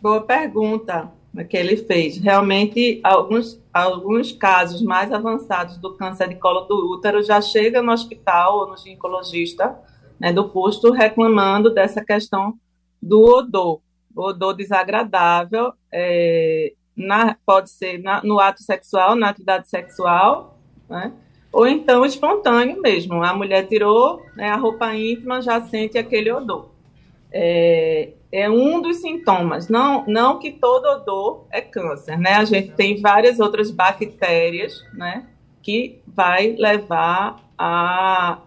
Boa 0.00 0.22
pergunta 0.22 1.10
que 1.44 1.56
ele 1.56 1.76
fez. 1.76 2.18
Realmente, 2.18 3.00
alguns, 3.02 3.60
alguns 3.72 4.32
casos 4.32 4.82
mais 4.82 5.12
avançados 5.12 5.76
do 5.78 5.94
câncer 5.94 6.28
de 6.28 6.36
colo 6.36 6.62
do 6.62 6.92
útero 6.92 7.22
já 7.22 7.40
chegam 7.40 7.82
no 7.82 7.92
hospital 7.92 8.58
ou 8.58 8.68
no 8.68 8.76
ginecologista 8.76 9.76
né, 10.18 10.32
do 10.32 10.48
posto 10.48 10.90
reclamando 10.90 11.72
dessa 11.72 12.04
questão 12.04 12.54
do 13.02 13.22
odor. 13.22 13.80
Odor 14.14 14.54
desagradável 14.54 15.72
é, 15.92 16.72
na, 16.96 17.36
pode 17.44 17.70
ser 17.70 17.98
na, 17.98 18.22
no 18.22 18.40
ato 18.40 18.62
sexual, 18.62 19.14
na 19.14 19.28
atividade 19.28 19.68
sexual, 19.68 20.58
né? 20.88 21.12
ou 21.52 21.66
então 21.66 22.04
espontâneo 22.04 22.80
mesmo. 22.80 23.22
A 23.22 23.34
mulher 23.34 23.66
tirou 23.66 24.22
né, 24.34 24.48
a 24.48 24.56
roupa 24.56 24.94
íntima, 24.94 25.42
já 25.42 25.60
sente 25.60 25.98
aquele 25.98 26.30
odor. 26.32 26.75
É, 27.32 28.10
é, 28.32 28.50
um 28.50 28.80
dos 28.80 28.98
sintomas. 28.98 29.68
Não, 29.68 30.04
não 30.06 30.38
que 30.38 30.52
todo 30.52 30.86
odor 30.86 31.46
é 31.50 31.60
câncer, 31.60 32.18
né? 32.18 32.34
A 32.34 32.44
gente 32.44 32.72
tem 32.72 33.00
várias 33.00 33.40
outras 33.40 33.70
bactérias, 33.70 34.84
né? 34.92 35.26
Que 35.62 36.00
vai 36.06 36.54
levar 36.58 37.42
a, 37.58 38.38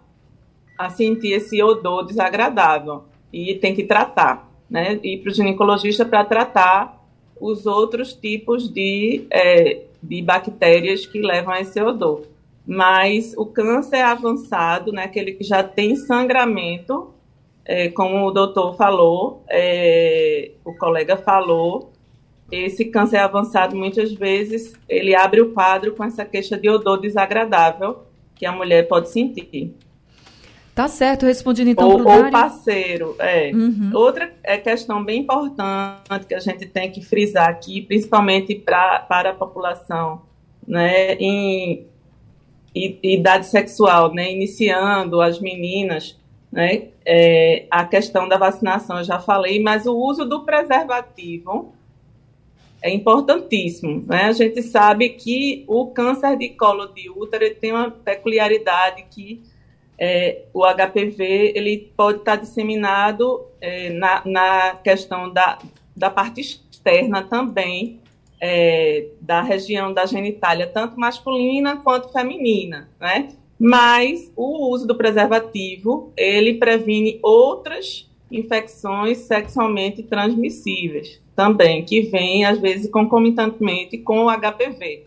a 0.77 0.89
sentir 0.89 1.33
esse 1.33 1.61
odor 1.61 2.05
desagradável. 2.05 3.03
E 3.31 3.55
tem 3.55 3.75
que 3.75 3.83
tratar, 3.83 4.49
né? 4.69 4.99
Ir 5.03 5.19
para 5.19 5.31
o 5.31 5.33
ginecologista 5.33 6.05
para 6.05 6.23
tratar 6.25 6.97
os 7.39 7.65
outros 7.65 8.13
tipos 8.13 8.67
de, 8.71 9.25
é, 9.31 9.83
de 10.01 10.21
bactérias 10.21 11.05
que 11.05 11.21
levam 11.21 11.53
a 11.53 11.61
esse 11.61 11.81
odor 11.81 12.23
mas 12.71 13.33
o 13.35 13.47
câncer 13.47 14.01
avançado, 14.01 14.91
né, 14.91 15.05
aquele 15.05 15.31
que 15.31 15.43
já 15.43 15.63
tem 15.63 15.95
sangramento, 15.95 17.11
é, 17.69 17.87
como 17.87 18.25
o 18.25 18.31
doutor 18.31 18.75
falou, 18.75 19.43
é, 19.47 20.53
o 20.65 20.73
colega 20.73 21.15
falou, 21.15 21.91
esse 22.51 22.85
câncer 22.85 23.17
avançado 23.17 23.75
muitas 23.75 24.11
vezes 24.11 24.73
ele 24.89 25.13
abre 25.13 25.39
o 25.39 25.53
quadro 25.53 25.93
com 25.93 26.03
essa 26.03 26.25
queixa 26.25 26.57
de 26.57 26.67
odor 26.67 26.99
desagradável 26.99 27.99
que 28.33 28.43
a 28.43 28.51
mulher 28.51 28.87
pode 28.87 29.09
sentir. 29.09 29.75
Tá 30.73 30.87
certo, 30.87 31.27
respondido 31.27 31.69
então 31.69 32.03
para 32.03 32.29
o 32.29 32.31
parceiro, 32.31 33.15
é. 33.19 33.51
Uhum. 33.53 33.91
Outra 33.93 34.33
é 34.43 34.57
questão 34.57 35.05
bem 35.05 35.19
importante 35.19 36.25
que 36.27 36.33
a 36.33 36.39
gente 36.39 36.65
tem 36.65 36.89
que 36.89 37.05
frisar 37.05 37.49
aqui, 37.49 37.83
principalmente 37.83 38.55
pra, 38.55 39.01
para 39.01 39.29
a 39.29 39.33
população, 39.35 40.23
né, 40.67 41.13
em 41.19 41.85
idade 42.73 43.45
sexual, 43.45 44.11
né, 44.11 44.31
iniciando 44.31 45.21
as 45.21 45.39
meninas, 45.39 46.18
né, 46.51 46.89
é, 47.05 47.65
a 47.69 47.85
questão 47.85 48.27
da 48.27 48.37
vacinação 48.37 48.97
eu 48.97 49.03
já 49.03 49.19
falei, 49.19 49.61
mas 49.61 49.85
o 49.85 49.95
uso 49.95 50.25
do 50.25 50.43
preservativo 50.43 51.73
é 52.81 52.89
importantíssimo, 52.89 54.05
né? 54.07 54.25
A 54.25 54.31
gente 54.31 54.61
sabe 54.63 55.09
que 55.09 55.65
o 55.67 55.87
câncer 55.87 56.37
de 56.37 56.49
colo 56.49 56.87
de 56.87 57.09
útero 57.09 57.53
tem 57.55 57.71
uma 57.73 57.91
peculiaridade 57.91 59.05
que 59.11 59.41
é, 59.97 60.43
o 60.53 60.63
HPV 60.63 61.53
ele 61.55 61.91
pode 61.95 62.19
estar 62.19 62.37
disseminado 62.37 63.45
é, 63.59 63.89
na, 63.89 64.21
na 64.25 64.75
questão 64.81 65.31
da, 65.31 65.59
da 65.95 66.09
parte 66.09 66.39
externa 66.39 67.21
também 67.23 67.99
é, 68.39 69.07
da 69.19 69.41
região 69.41 69.93
da 69.93 70.05
genitália, 70.05 70.65
tanto 70.65 70.97
masculina 70.97 71.77
quanto 71.77 72.13
feminina, 72.13 72.89
né? 72.99 73.29
Mas 73.59 74.31
o 74.35 74.69
uso 74.71 74.87
do 74.87 74.95
preservativo, 74.95 76.13
ele 76.15 76.53
previne 76.53 77.19
outras 77.21 78.09
infecções 78.31 79.17
sexualmente 79.19 80.03
transmissíveis 80.03 81.19
também, 81.35 81.83
que 81.83 82.01
vêm, 82.01 82.45
às 82.45 82.59
vezes, 82.59 82.89
concomitantemente 82.89 83.97
com 83.97 84.25
o 84.25 84.29
HPV. 84.29 85.05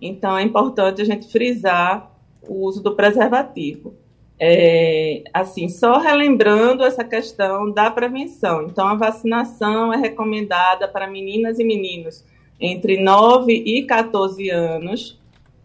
Então, 0.00 0.36
é 0.36 0.42
importante 0.42 1.00
a 1.00 1.04
gente 1.04 1.30
frisar 1.30 2.10
o 2.48 2.64
uso 2.66 2.82
do 2.82 2.94
preservativo. 2.96 3.94
É, 4.38 5.22
assim, 5.32 5.68
só 5.68 5.98
relembrando 5.98 6.82
essa 6.82 7.04
questão 7.04 7.70
da 7.70 7.88
prevenção. 7.90 8.64
Então, 8.64 8.88
a 8.88 8.94
vacinação 8.94 9.92
é 9.92 9.96
recomendada 9.96 10.88
para 10.88 11.06
meninas 11.06 11.60
e 11.60 11.64
meninos 11.64 12.24
entre 12.60 13.00
9 13.00 13.52
e 13.52 13.82
14 13.84 14.50
anos, 14.50 15.20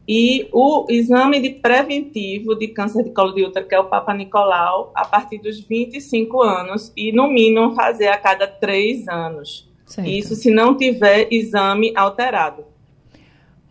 e 0.08 0.48
o 0.54 0.86
exame 0.90 1.42
de 1.42 1.50
preventivo 1.50 2.56
de 2.56 2.70
câncer 2.70 3.04
de 3.04 3.10
colo 3.10 3.34
de 3.34 3.44
útero, 3.44 3.68
que 3.68 3.76
é 3.76 3.80
o 3.80 3.86
Papa 3.86 4.14
Nicolau, 4.14 4.92
a 4.96 5.04
partir 5.04 5.38
dos 5.40 5.60
25 5.60 6.42
anos, 6.42 6.94
e 6.96 7.12
no 7.12 7.28
mínimo 7.28 7.76
fazer 7.76 8.08
a 8.08 8.18
cada 8.18 8.48
três 8.48 9.08
anos. 9.08 9.68
Certo. 9.86 10.10
Isso 10.10 10.36
se 10.36 10.50
não 10.50 10.78
tiver 10.78 11.28
exame 11.32 11.92
alterado. 11.96 12.64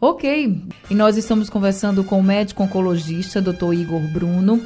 Ok. 0.01 0.62
E 0.90 0.94
nós 0.94 1.16
estamos 1.16 1.49
conversando 1.49 2.05
com 2.05 2.18
o 2.18 2.22
médico 2.22 2.62
oncologista, 2.62 3.40
Dr. 3.40 3.72
Igor 3.72 4.03
Bruno. 4.12 4.61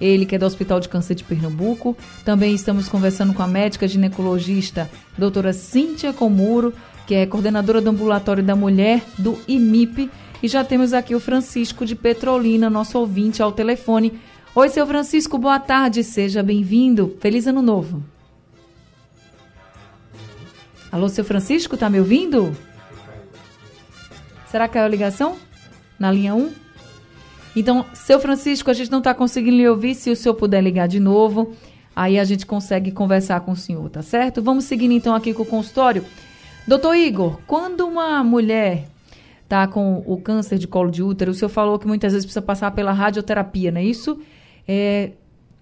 Ele 0.00 0.26
que 0.26 0.34
é 0.34 0.38
do 0.38 0.44
Hospital 0.44 0.80
de 0.80 0.88
Câncer 0.88 1.14
de 1.14 1.22
Pernambuco. 1.22 1.96
Também 2.24 2.52
estamos 2.52 2.88
conversando 2.88 3.32
com 3.32 3.42
a 3.42 3.46
médica 3.46 3.86
ginecologista, 3.86 4.90
doutora 5.16 5.52
Cíntia 5.52 6.12
Comuro, 6.12 6.74
que 7.06 7.14
é 7.14 7.26
coordenadora 7.26 7.80
do 7.80 7.90
ambulatório 7.90 8.42
da 8.42 8.56
mulher 8.56 9.02
do 9.16 9.38
IMIP. 9.46 10.10
E 10.42 10.48
já 10.48 10.64
temos 10.64 10.92
aqui 10.92 11.14
o 11.14 11.20
Francisco 11.20 11.86
de 11.86 11.94
Petrolina, 11.94 12.68
nosso 12.68 12.98
ouvinte 12.98 13.40
ao 13.40 13.52
telefone. 13.52 14.18
Oi, 14.56 14.68
seu 14.68 14.84
Francisco, 14.84 15.38
boa 15.38 15.60
tarde, 15.60 16.02
seja 16.02 16.42
bem-vindo. 16.42 17.16
Feliz 17.20 17.46
ano 17.46 17.62
novo. 17.62 18.02
Alô, 20.90 21.08
seu 21.08 21.24
Francisco, 21.24 21.76
tá 21.76 21.88
me 21.88 22.00
ouvindo? 22.00 22.56
Será 24.50 24.66
que 24.66 24.76
é 24.76 24.80
a 24.80 24.88
ligação? 24.88 25.36
Na 25.96 26.10
linha 26.10 26.34
1? 26.34 26.52
Então, 27.54 27.86
seu 27.94 28.18
Francisco, 28.18 28.68
a 28.68 28.74
gente 28.74 28.90
não 28.90 28.98
está 28.98 29.14
conseguindo 29.14 29.56
lhe 29.56 29.68
ouvir. 29.68 29.94
Se 29.94 30.10
o 30.10 30.16
senhor 30.16 30.34
puder 30.34 30.60
ligar 30.60 30.88
de 30.88 30.98
novo, 30.98 31.54
aí 31.94 32.18
a 32.18 32.24
gente 32.24 32.44
consegue 32.44 32.90
conversar 32.90 33.42
com 33.42 33.52
o 33.52 33.56
senhor, 33.56 33.88
tá 33.88 34.02
certo? 34.02 34.42
Vamos 34.42 34.64
seguindo 34.64 34.92
então 34.92 35.14
aqui 35.14 35.32
com 35.32 35.44
o 35.44 35.46
consultório. 35.46 36.04
Doutor 36.66 36.96
Igor, 36.96 37.38
quando 37.46 37.86
uma 37.86 38.24
mulher 38.24 38.91
tá 39.52 39.68
com 39.68 40.02
o 40.06 40.18
câncer 40.18 40.56
de 40.56 40.66
colo 40.66 40.90
de 40.90 41.02
útero, 41.02 41.30
o 41.30 41.34
senhor 41.34 41.50
falou 41.50 41.78
que 41.78 41.86
muitas 41.86 42.14
vezes 42.14 42.24
precisa 42.24 42.40
passar 42.40 42.70
pela 42.70 42.90
radioterapia, 42.90 43.70
não 43.70 43.82
é 43.82 43.84
isso? 43.84 44.18
É, 44.66 45.12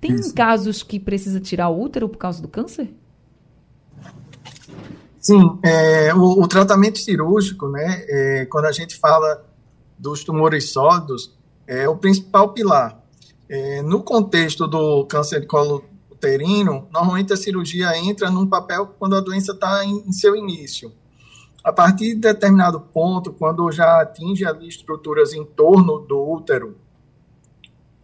tem 0.01 0.15
isso. 0.15 0.33
casos 0.33 0.85
que 0.85 1.01
precisa 1.01 1.41
tirar 1.41 1.69
o 1.71 1.83
útero 1.83 2.09
por 2.09 2.17
causa 2.17 2.41
do 2.41 2.47
câncer? 2.47 2.95
Sim, 5.19 5.59
é, 5.65 6.15
o, 6.15 6.41
o, 6.41 6.47
tratamento 6.47 7.01
cirúrgico, 7.01 7.69
né, 7.69 8.05
é, 8.09 8.47
quando 8.47 8.67
a 8.67 8.73
gente 8.73 8.95
fala 8.95 9.45
dos 9.99 10.23
tumores 10.23 10.71
sólidos, 10.71 11.37
é 11.67 11.89
o 11.89 11.97
principal 11.97 12.53
pilar. 12.53 12.97
É, 13.49 13.83
no 13.83 14.05
contexto 14.05 14.69
do 14.69 15.05
câncer 15.07 15.41
de 15.41 15.49
colo 15.49 15.85
uterino, 16.09 16.87
normalmente 16.93 17.33
a 17.33 17.37
cirurgia 17.37 17.99
entra 17.99 18.31
num 18.31 18.47
papel 18.47 18.95
quando 19.01 19.17
a 19.17 19.21
doença 19.21 19.51
está 19.51 19.85
em, 19.85 20.05
em, 20.07 20.13
seu 20.13 20.37
início. 20.37 20.93
A 21.63 21.73
partir 21.73 22.15
de 22.15 22.21
determinado 22.21 22.81
ponto, 22.81 23.33
quando 23.33 23.71
já 23.71 24.01
atinge 24.01 24.47
ali 24.47 24.67
estruturas 24.69 25.35
em 25.35 25.45
torno 25.45 25.99
do 25.99 26.19
útero 26.19 26.79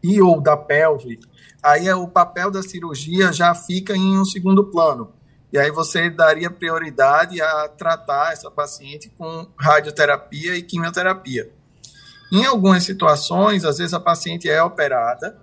e 0.02 0.20
ou 0.20 0.40
da 0.40 0.56
pelve, 0.56 1.18
aí 1.62 1.88
é, 1.88 1.94
o 1.94 2.06
papel 2.06 2.50
da 2.50 2.62
cirurgia 2.62 3.32
já 3.32 3.54
fica 3.54 3.96
em 3.96 4.18
um 4.18 4.24
segundo 4.24 4.64
plano 4.64 5.12
e 5.52 5.58
aí 5.58 5.70
você 5.70 6.10
daria 6.10 6.50
prioridade 6.50 7.40
a 7.40 7.68
tratar 7.68 8.32
essa 8.32 8.50
paciente 8.50 9.10
com 9.16 9.46
radioterapia 9.56 10.54
e 10.56 10.62
quimioterapia. 10.62 11.50
Em 12.30 12.44
algumas 12.44 12.82
situações, 12.82 13.64
às 13.64 13.78
vezes 13.78 13.94
a 13.94 14.00
paciente 14.00 14.50
é 14.50 14.62
operada 14.62 15.38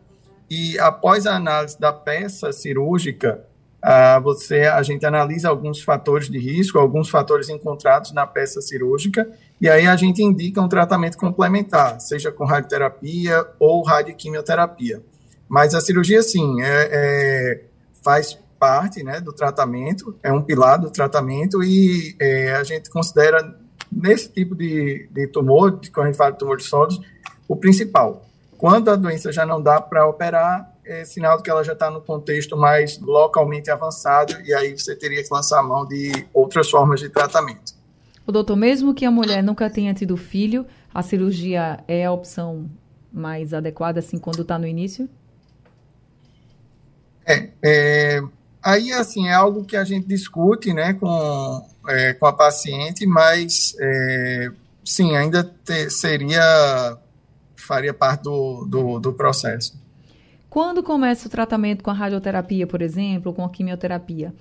e 0.49 0.77
após 0.77 1.25
a 1.25 1.35
análise 1.35 1.79
da 1.79 1.91
peça 1.91 2.51
cirúrgica, 2.51 3.43
uh, 3.83 4.21
você, 4.21 4.61
a 4.61 4.81
gente 4.81 5.05
analisa 5.05 5.49
alguns 5.49 5.81
fatores 5.81 6.29
de 6.29 6.39
risco, 6.39 6.79
alguns 6.79 7.09
fatores 7.09 7.49
encontrados 7.49 8.11
na 8.13 8.25
peça 8.25 8.61
cirúrgica, 8.61 9.29
e 9.59 9.69
aí 9.69 9.85
a 9.85 9.95
gente 9.95 10.23
indica 10.23 10.61
um 10.61 10.67
tratamento 10.67 11.17
complementar, 11.17 11.99
seja 11.99 12.31
com 12.31 12.45
radioterapia 12.45 13.45
ou 13.59 13.83
radioquimioterapia. 13.83 15.01
Mas 15.47 15.75
a 15.75 15.81
cirurgia, 15.81 16.21
sim, 16.23 16.61
é, 16.61 16.89
é, 16.91 17.63
faz 18.03 18.37
parte 18.59 19.03
né, 19.03 19.19
do 19.19 19.33
tratamento, 19.33 20.17
é 20.23 20.31
um 20.31 20.41
pilar 20.41 20.79
do 20.79 20.89
tratamento 20.89 21.61
e 21.61 22.15
é, 22.19 22.53
a 22.55 22.63
gente 22.63 22.89
considera 22.89 23.55
nesse 23.91 24.29
tipo 24.29 24.55
de, 24.55 25.07
de 25.11 25.27
tumor, 25.27 25.79
de, 25.79 25.91
quando 25.91 26.05
a 26.05 26.09
gente 26.09 26.17
fala 26.17 26.31
de 26.31 26.39
tumor 26.39 26.57
de 26.57 26.63
sólidos, 26.63 27.01
o 27.47 27.55
principal. 27.55 28.25
Quando 28.57 28.89
a 28.89 28.95
doença 28.95 29.31
já 29.31 29.45
não 29.45 29.61
dá 29.61 29.81
para 29.81 30.07
operar, 30.07 30.72
é 30.85 31.05
sinal 31.05 31.37
de 31.37 31.43
que 31.43 31.49
ela 31.49 31.63
já 31.63 31.73
está 31.73 31.89
no 31.89 32.01
contexto 32.01 32.57
mais 32.57 32.99
localmente 32.99 33.69
avançado 33.69 34.41
e 34.41 34.53
aí 34.53 34.77
você 34.77 34.95
teria 34.95 35.23
que 35.23 35.29
lançar 35.31 35.59
a 35.59 35.63
mão 35.63 35.85
de 35.85 36.25
outras 36.33 36.69
formas 36.69 36.99
de 36.99 37.09
tratamento. 37.09 37.73
O 38.25 38.31
doutor, 38.31 38.55
mesmo 38.55 38.93
que 38.93 39.05
a 39.05 39.11
mulher 39.11 39.43
nunca 39.43 39.69
tenha 39.69 39.93
tido 39.93 40.15
filho, 40.15 40.65
a 40.93 41.01
cirurgia 41.01 41.83
é 41.87 42.05
a 42.05 42.11
opção 42.11 42.69
mais 43.11 43.53
adequada, 43.53 43.99
assim, 43.99 44.17
quando 44.17 44.41
está 44.41 44.57
no 44.57 44.65
início? 44.65 45.09
É, 47.25 47.49
é, 47.61 48.21
Aí, 48.63 48.93
assim, 48.93 49.27
é 49.27 49.33
algo 49.33 49.65
que 49.65 49.75
a 49.75 49.83
gente 49.83 50.07
discute, 50.07 50.73
né, 50.73 50.93
com, 50.93 51.67
é, 51.89 52.13
com 52.13 52.25
a 52.25 52.31
paciente, 52.31 53.05
mas, 53.05 53.75
é, 53.77 54.51
sim, 54.85 55.17
ainda 55.17 55.43
te, 55.43 55.89
seria, 55.89 56.97
faria 57.57 57.93
parte 57.93 58.23
do, 58.23 58.65
do, 58.65 58.99
do 59.01 59.11
processo. 59.11 59.77
Quando 60.53 60.83
começa 60.83 61.27
o 61.27 61.31
tratamento 61.31 61.83
com 61.83 61.89
a 61.89 61.95
radioterapia, 61.95 62.67
por 62.67 62.79
exemplo, 62.79 63.33
com 63.33 63.43
a 63.43 63.49
quimioterapia, 63.49 64.31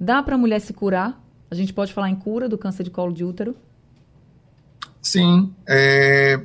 dá 0.00 0.22
para 0.22 0.34
a 0.34 0.38
mulher 0.38 0.62
se 0.62 0.72
curar? 0.72 1.22
A 1.50 1.54
gente 1.54 1.74
pode 1.74 1.92
falar 1.92 2.08
em 2.08 2.16
cura 2.16 2.48
do 2.48 2.56
câncer 2.56 2.84
de 2.84 2.90
colo 2.90 3.12
de 3.12 3.22
útero? 3.22 3.54
Sim. 5.02 5.54
É, 5.68 6.40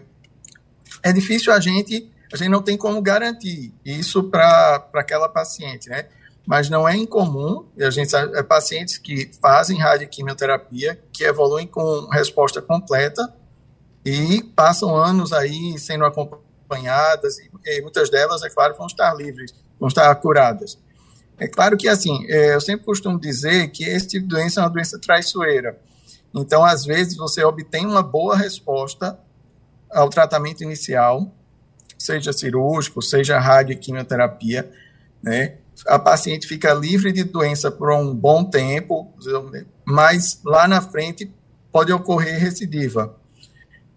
é 1.02 1.14
difícil 1.14 1.54
a 1.54 1.60
gente, 1.62 2.12
a 2.34 2.36
gente 2.36 2.50
não 2.50 2.62
tem 2.62 2.78
como 2.78 3.02
garantir 3.02 3.74
isso 3.86 4.24
para 4.26 4.90
aquela 4.94 5.30
paciente, 5.30 5.88
né? 5.88 6.08
mas 6.46 6.70
não 6.70 6.86
é 6.86 6.98
incomum, 6.98 7.64
a 7.80 7.90
gente 7.90 8.12
sabe, 8.12 8.38
é 8.38 8.44
pacientes 8.44 8.98
que 8.98 9.32
fazem 9.42 9.80
radioquimioterapia, 9.80 11.02
que 11.14 11.24
evoluem 11.24 11.66
com 11.66 12.10
resposta 12.10 12.62
completa 12.62 13.34
e 14.04 14.44
passam 14.54 14.94
anos 14.94 15.32
aí 15.32 15.80
sendo 15.80 16.04
acompanhadas, 16.74 17.38
e, 17.38 17.50
e 17.66 17.82
muitas 17.82 18.10
delas, 18.10 18.44
é 18.44 18.50
claro, 18.50 18.76
vão 18.76 18.88
estar 18.88 19.14
livres, 19.14 19.54
vão 19.80 19.88
estar 19.88 20.14
curadas. 20.16 20.78
É 21.38 21.48
claro 21.48 21.78
que, 21.78 21.88
assim, 21.88 22.26
é, 22.28 22.56
eu 22.56 22.62
sempre 22.62 22.86
costumo 22.86 23.20
dizer 23.20 23.70
que 23.70 23.84
esse 23.84 24.08
tipo 24.08 24.28
de 24.28 24.36
doença 24.36 24.60
é 24.60 24.64
uma 24.64 24.70
doença 24.70 25.00
traiçoeira. 25.00 25.80
Então, 26.34 26.64
às 26.64 26.86
vezes, 26.86 27.16
você 27.16 27.44
obtém 27.44 27.86
uma 27.86 28.04
boa 28.04 28.36
resposta 28.36 29.20
ao 29.92 30.10
tratamento 30.10 30.64
inicial, 30.64 31.32
seja 31.98 32.34
cirúrgico, 32.34 33.02
seja 33.02 33.40
radioquimioterapia, 33.40 34.70
né? 35.22 35.58
a 35.88 35.98
paciente 35.98 36.48
fica 36.48 36.74
livre 36.74 37.12
de 37.12 37.24
doença 37.24 37.72
por 37.72 37.92
um 37.92 38.14
bom 38.14 38.44
tempo, 38.44 39.12
mas 39.86 40.40
lá 40.46 40.68
na 40.68 40.82
frente 40.82 41.34
pode 41.72 41.92
ocorrer 41.92 42.40
recidiva. 42.40 43.16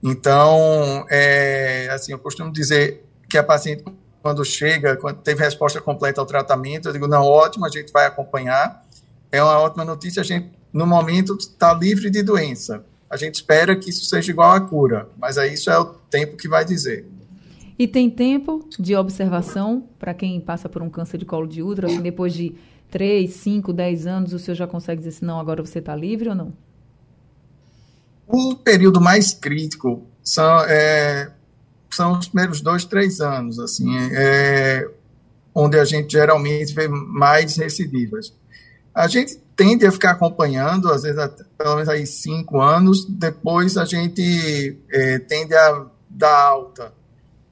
Então, 0.09 1.05
é, 1.11 1.89
assim, 1.91 2.13
eu 2.13 2.19
costumo 2.21 2.53
dizer 2.53 3.05
que 3.29 3.37
a 3.37 3.43
paciente, 3.43 3.83
quando 4.23 4.45
chega, 4.45 4.97
quando 4.97 5.17
teve 5.17 5.43
resposta 5.43 5.81
completa 5.81 6.21
ao 6.21 6.27
tratamento, 6.27 6.89
eu 6.89 6.93
digo, 6.93 7.09
não, 7.09 7.25
ótimo, 7.25 7.67
a 7.67 7.69
gente 7.69 7.93
vai 7.93 8.07
acompanhar. 8.07 8.87
É 9.33 9.43
uma 9.43 9.59
ótima 9.59 9.85
notícia, 9.85 10.21
a 10.21 10.25
gente, 10.25 10.53
no 10.73 10.87
momento, 10.87 11.37
está 11.37 11.75
livre 11.75 12.09
de 12.09 12.23
doença. 12.23 12.85
A 13.11 13.17
gente 13.17 13.35
espera 13.35 13.75
que 13.75 13.91
isso 13.91 14.05
seja 14.05 14.31
igual 14.31 14.53
à 14.53 14.61
cura, 14.61 15.09
mas 15.19 15.39
aí 15.39 15.55
isso 15.55 15.71
é 15.71 15.79
o 15.79 15.87
tempo 15.87 16.37
que 16.37 16.47
vai 16.47 16.65
dizer. 16.65 17.05
E 17.77 17.89
tem 17.89 18.09
tempo 18.09 18.65
de 18.79 18.95
observação 18.95 19.89
para 19.99 20.15
quem 20.15 20.41
passa 20.41 20.69
por 20.69 20.83
um 20.83 20.89
câncer 20.89 21.19
de 21.19 21.25
colo 21.25 21.49
de 21.49 21.65
útero, 21.65 21.89
assim, 21.89 22.01
depois 22.01 22.33
de 22.33 22.55
3, 22.93 23.29
5, 23.29 23.73
10 23.73 24.07
anos, 24.07 24.33
o 24.33 24.39
senhor 24.39 24.55
já 24.55 24.69
consegue 24.69 24.99
dizer 24.99 25.17
assim, 25.17 25.27
não, 25.27 25.41
agora 25.41 25.67
você 25.67 25.81
está 25.81 25.97
livre 25.97 26.29
ou 26.29 26.35
não? 26.37 26.53
O 28.27 28.55
período 28.57 29.01
mais 29.01 29.33
crítico 29.33 30.07
são, 30.23 30.61
é, 30.63 31.31
são 31.91 32.19
os 32.19 32.29
primeiros 32.29 32.61
dois, 32.61 32.85
três 32.85 33.21
anos, 33.21 33.59
assim, 33.59 33.97
é, 34.13 34.89
onde 35.55 35.79
a 35.79 35.85
gente 35.85 36.13
geralmente 36.13 36.75
vê 36.75 36.89
mais 36.89 37.57
recidivas. 37.57 38.35
A 38.95 39.07
gente 39.09 39.37
tende 39.55 39.87
a 39.87 39.93
ficar 39.93 40.13
acompanhando, 40.13 40.91
às 40.91 41.03
vezes, 41.03 41.19
até, 41.19 41.45
pelo 41.57 41.75
menos 41.75 41.89
aí 41.89 42.07
cinco 42.07 42.61
anos, 42.61 43.05
depois 43.09 43.77
a 43.77 43.85
gente 43.85 44.77
é, 44.91 45.19
tende 45.21 45.55
a 45.55 45.87
dar 46.11 46.37
alta 46.37 46.93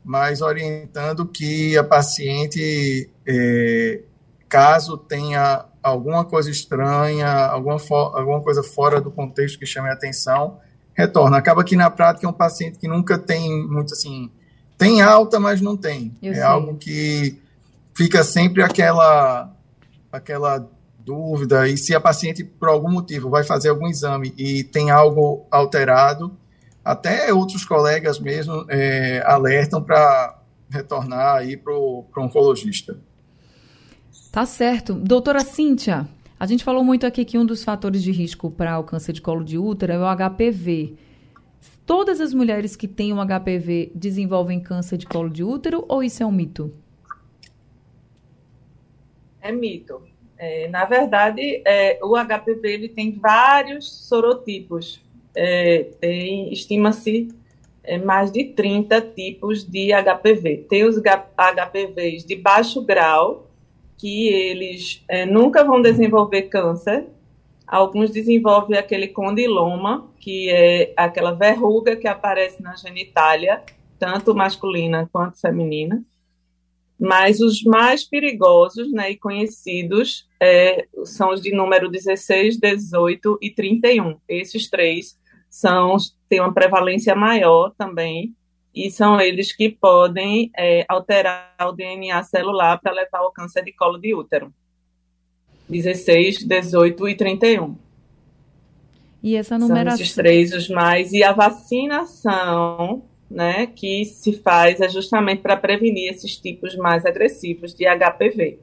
mas 0.05 0.43
orientando 0.43 1.25
que 1.27 1.79
a 1.79 1.83
paciente, 1.83 3.09
é, 3.27 4.03
caso 4.49 4.99
tenha 4.99 5.65
alguma 5.85 6.25
coisa 6.25 6.51
estranha, 6.51 7.29
alguma, 7.29 7.77
alguma 8.15 8.41
coisa 8.41 8.63
fora 8.63 9.03
do 9.03 9.11
contexto 9.11 9.59
que 9.59 9.67
chame 9.67 9.91
a 9.91 9.93
atenção, 9.93 10.59
retorna. 10.95 11.37
Acaba 11.37 11.63
que 11.63 11.77
na 11.77 11.91
prática 11.91 12.27
é 12.27 12.31
um 12.31 12.33
paciente 12.33 12.79
que 12.79 12.89
nunca 12.89 13.19
tem 13.19 13.67
muito 13.69 13.93
assim, 13.93 14.31
tem 14.79 15.03
alta, 15.03 15.39
mas 15.39 15.61
não 15.61 15.77
tem. 15.77 16.17
Eu 16.23 16.33
é 16.33 16.37
sei. 16.37 16.43
algo 16.43 16.77
que 16.77 17.39
fica 17.95 18.25
sempre 18.25 18.63
aquela 18.63 19.53
aquela 20.11 20.67
dúvida 20.99 21.69
e 21.69 21.77
se 21.77 21.95
a 21.95 22.01
paciente 22.01 22.43
por 22.43 22.69
algum 22.69 22.91
motivo 22.91 23.29
vai 23.29 23.45
fazer 23.45 23.69
algum 23.69 23.87
exame 23.87 24.33
e 24.39 24.65
tem 24.65 24.91
algo 24.91 25.45
alterado, 25.51 26.35
até 26.83 27.33
outros 27.35 27.65
colegas 27.65 28.19
mesmo 28.19 28.65
é, 28.71 29.23
alertam 29.27 29.83
para 29.83 30.41
retornar 30.71 31.37
aí 31.37 31.59
para 31.59 31.75
o 31.75 32.07
oncologista. 32.17 32.97
Tá 34.35 34.45
certo. 34.45 34.95
Doutora 34.95 35.39
Cíntia, 35.39 36.09
A 36.41 36.45
gente 36.45 36.65
falou 36.65 36.83
muito 36.83 37.07
aqui 37.07 37.25
que 37.25 37.39
um 37.39 37.47
dos 37.47 37.63
fatores 37.63 38.03
de 38.03 38.11
risco 38.11 38.51
para 38.51 38.77
o 38.81 38.83
câncer 38.83 39.13
de 39.13 39.23
colo 39.23 39.45
de 39.45 39.57
útero 39.57 39.93
é 39.93 39.97
o 39.97 40.03
HPV. 40.05 40.97
Todas 41.87 42.21
as 42.21 42.35
mulheres 42.35 42.75
que 42.75 42.89
têm 42.89 43.13
um 43.13 43.25
HPV 43.25 43.93
desenvolvem 43.95 44.59
câncer 44.59 44.97
de 44.97 45.07
colo 45.07 45.31
de 45.31 45.45
útero 45.45 45.85
ou 45.89 46.03
isso 46.03 46.21
é 46.21 46.27
um 46.27 46.33
mito? 46.33 46.75
É 49.41 49.53
mito. 49.53 50.03
É, 50.37 50.67
na 50.67 50.85
verdade, 50.85 51.63
é, 51.65 52.01
o 52.03 52.17
HPV 52.17 52.61
ele 52.65 52.89
tem 52.89 53.13
vários 53.13 53.89
sorotipos. 54.09 55.01
É, 55.33 55.87
estima-se 56.51 57.29
é, 57.85 57.99
mais 57.99 58.33
de 58.33 58.47
30 58.47 59.01
tipos 59.01 59.63
de 59.63 59.93
HPV. 59.93 60.67
Tem 60.69 60.83
os 60.83 60.97
HPVs 60.99 62.25
de 62.25 62.35
baixo 62.35 62.83
grau, 62.83 63.54
que 63.97 64.29
eles 64.29 65.03
é, 65.09 65.25
nunca 65.25 65.65
vão 65.65 65.81
desenvolver 65.81 66.43
câncer. 66.43 67.07
Alguns 67.67 68.11
desenvolvem 68.11 68.79
aquele 68.79 69.09
condiloma, 69.09 70.09
que 70.19 70.51
é 70.51 70.93
aquela 70.97 71.33
verruga 71.33 71.97
que 71.97 72.07
aparece 72.07 72.63
na 72.63 72.77
genitália, 72.77 73.63
tanto 73.99 74.35
masculina 74.35 75.09
quanto 75.13 75.41
feminina. 75.41 76.05
Mas 76.99 77.41
os 77.41 77.63
mais 77.63 78.05
perigosos 78.05 78.93
né, 78.93 79.11
e 79.11 79.17
conhecidos 79.17 80.29
é, 80.41 80.87
são 81.05 81.31
os 81.31 81.41
de 81.41 81.53
número 81.53 81.91
16, 81.91 82.59
18 82.59 83.39
e 83.43 83.51
31. 83.51 84.17
Esses 84.29 84.71
três 84.71 85.19
são 85.51 85.97
têm 86.29 86.41
uma 86.41 86.53
prevalência 86.53 87.15
maior 87.15 87.73
também 87.77 88.35
e 88.75 88.91
são 88.91 89.21
eles 89.21 89.53
que 89.53 89.69
podem 89.69 90.51
é, 90.57 90.85
alterar 90.89 91.55
o 91.63 91.73
DNA 91.73 92.23
celular 92.25 92.81
para 92.81 92.93
levar 92.93 93.19
ao 93.19 93.33
câncer 93.33 93.63
de 93.63 93.73
colo 93.73 93.99
de 93.99 94.15
útero. 94.15 94.53
16, 95.69 96.45
18 96.45 97.09
e 97.09 97.15
31. 97.15 97.77
E 99.23 99.37
essa 99.37 99.59
numeração? 99.59 99.97
São 99.97 100.05
esses 100.05 100.15
três 100.15 100.53
os 100.53 100.69
mais. 100.69 101.13
E 101.13 101.23
a 101.23 101.33
vacinação 101.33 103.03
né, 103.31 103.67
que 103.67 104.05
se 104.05 104.35
faz 104.35 104.81
é 104.81 104.89
justamente 104.89 105.41
para 105.41 105.57
prevenir 105.57 106.13
esses 106.13 106.37
tipos 106.37 106.77
mais 106.77 107.07
agressivos 107.07 107.75
de 107.75 107.85
HPV. 107.87 108.59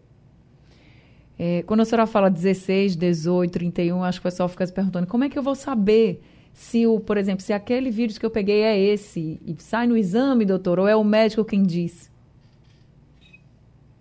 É, 1.39 1.63
quando 1.63 1.80
a 1.80 1.86
senhora 1.86 2.06
fala 2.06 2.30
16, 2.30 2.95
18, 2.95 3.52
31, 3.52 4.04
acho 4.04 4.21
que 4.21 4.28
o 4.28 4.30
pessoal 4.30 4.47
fica 4.47 4.65
se 4.67 4.71
perguntando 4.71 5.08
como 5.08 5.24
é 5.24 5.30
que 5.30 5.39
eu 5.39 5.41
vou 5.41 5.56
saber 5.56 6.21
se 6.54 6.86
o, 6.86 7.00
por 7.00 7.18
exemplo, 7.18 7.42
se 7.42 7.54
aquele 7.54 7.90
vírus 7.90 8.18
que 8.18 8.26
eu 8.26 8.30
peguei 8.30 8.62
é 8.62 8.78
esse 8.80 9.40
e 9.46 9.56
sai 9.60 9.88
no 9.88 9.98
exame, 9.98 10.46
doutor, 10.46 10.80
ou 10.80 10.88
é 10.88 10.96
o 10.96 11.04
médico 11.04 11.46
quem 11.46 11.64
diz? 11.64 12.12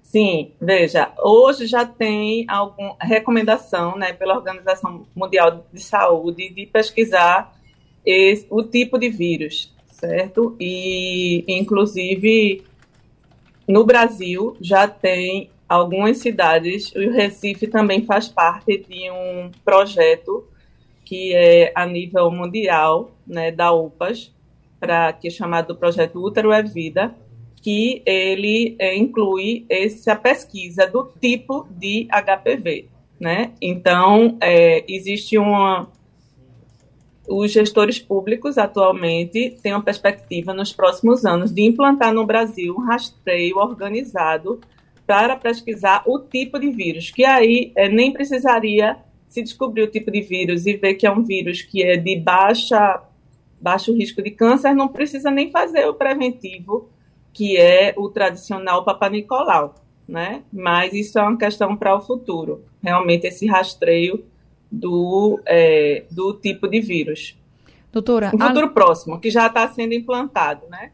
Sim, 0.03 0.51
veja, 0.61 1.13
hoje 1.19 1.67
já 1.67 1.87
tem 1.87 2.45
alguma 2.49 2.97
recomendação, 3.01 3.97
né, 3.97 4.13
pela 4.13 4.35
Organização 4.35 5.07
Mundial 5.15 5.65
de 5.73 5.81
Saúde 5.81 6.49
de 6.49 6.67
pesquisar 6.67 7.57
esse, 8.05 8.45
o 8.51 8.63
tipo 8.65 8.99
de 8.99 9.09
vírus, 9.09 9.73
certo? 9.93 10.57
E, 10.59 11.45
inclusive, 11.47 12.65
no 13.69 13.85
Brasil 13.85 14.57
já 14.61 14.89
tem 14.89 15.49
algumas 15.69 16.19
cidades, 16.19 16.93
o 16.97 17.11
Recife 17.13 17.69
também 17.69 18.05
faz 18.05 18.27
parte 18.27 18.79
de 18.79 19.09
um 19.13 19.53
projeto 19.65 20.45
que 21.11 21.35
é 21.35 21.73
a 21.75 21.85
nível 21.85 22.31
mundial, 22.31 23.11
né, 23.27 23.51
da 23.51 23.73
UPAS, 23.73 24.33
para 24.79 25.13
que 25.13 25.27
é 25.27 25.31
chamado 25.31 25.75
projeto 25.75 26.25
Útero 26.25 26.53
é 26.53 26.63
Vida, 26.63 27.13
que 27.61 28.01
ele 28.07 28.77
é, 28.79 28.97
inclui 28.97 29.67
essa 29.69 30.15
pesquisa 30.15 30.87
do 30.87 31.11
tipo 31.21 31.67
de 31.69 32.07
HPV, 32.13 32.87
né? 33.19 33.51
Então 33.61 34.39
é, 34.41 34.85
existe 34.87 35.37
uma 35.37 35.91
os 37.29 37.51
gestores 37.51 37.99
públicos 37.99 38.57
atualmente 38.57 39.57
têm 39.63 39.73
uma 39.73 39.83
perspectiva 39.83 40.55
nos 40.55 40.73
próximos 40.73 41.25
anos 41.25 41.53
de 41.53 41.63
implantar 41.63 42.15
no 42.15 42.25
Brasil 42.25 42.77
um 42.77 42.85
rastreio 42.85 43.57
organizado 43.57 44.61
para 45.09 45.35
pesquisar 45.35 46.05
o 46.07 46.21
tipo 46.21 46.57
de 46.57 46.71
vírus, 46.71 47.11
que 47.11 47.25
aí 47.25 47.73
é, 47.75 47.89
nem 47.89 48.13
precisaria 48.13 48.97
se 49.31 49.43
descobrir 49.43 49.83
o 49.83 49.91
tipo 49.91 50.11
de 50.11 50.21
vírus 50.21 50.67
e 50.67 50.77
ver 50.77 50.95
que 50.95 51.07
é 51.07 51.11
um 51.11 51.23
vírus 51.23 51.63
que 51.63 51.83
é 51.85 51.97
de 51.97 52.17
baixa, 52.17 53.01
baixo 53.61 53.95
risco 53.95 54.21
de 54.21 54.33
câncer, 54.33 54.75
não 54.75 54.89
precisa 54.89 55.31
nem 55.31 55.53
fazer 55.53 55.87
o 55.87 55.95
preventivo, 55.95 56.91
que 57.33 57.57
é 57.57 57.95
o 57.97 58.09
tradicional 58.09 58.85
Papa 58.85 59.09
Nicolau, 59.09 59.77
né? 60.07 60.43
Mas 60.53 60.93
isso 60.93 61.17
é 61.17 61.23
uma 61.23 61.39
questão 61.39 61.77
para 61.77 61.97
o 61.97 62.01
futuro, 62.01 62.65
realmente 62.83 63.29
esse 63.29 63.47
rastreio 63.47 64.25
do, 64.71 65.41
é, 65.47 66.05
do 66.11 66.35
tipo 66.35 66.67
de 66.67 66.81
vírus. 66.81 67.39
Doutora, 67.93 68.33
no 68.33 68.39
futuro 68.39 68.67
a... 68.67 68.71
próximo, 68.71 69.21
que 69.21 69.31
já 69.31 69.47
está 69.47 69.69
sendo 69.69 69.95
implantado, 69.95 70.67
né? 70.69 70.91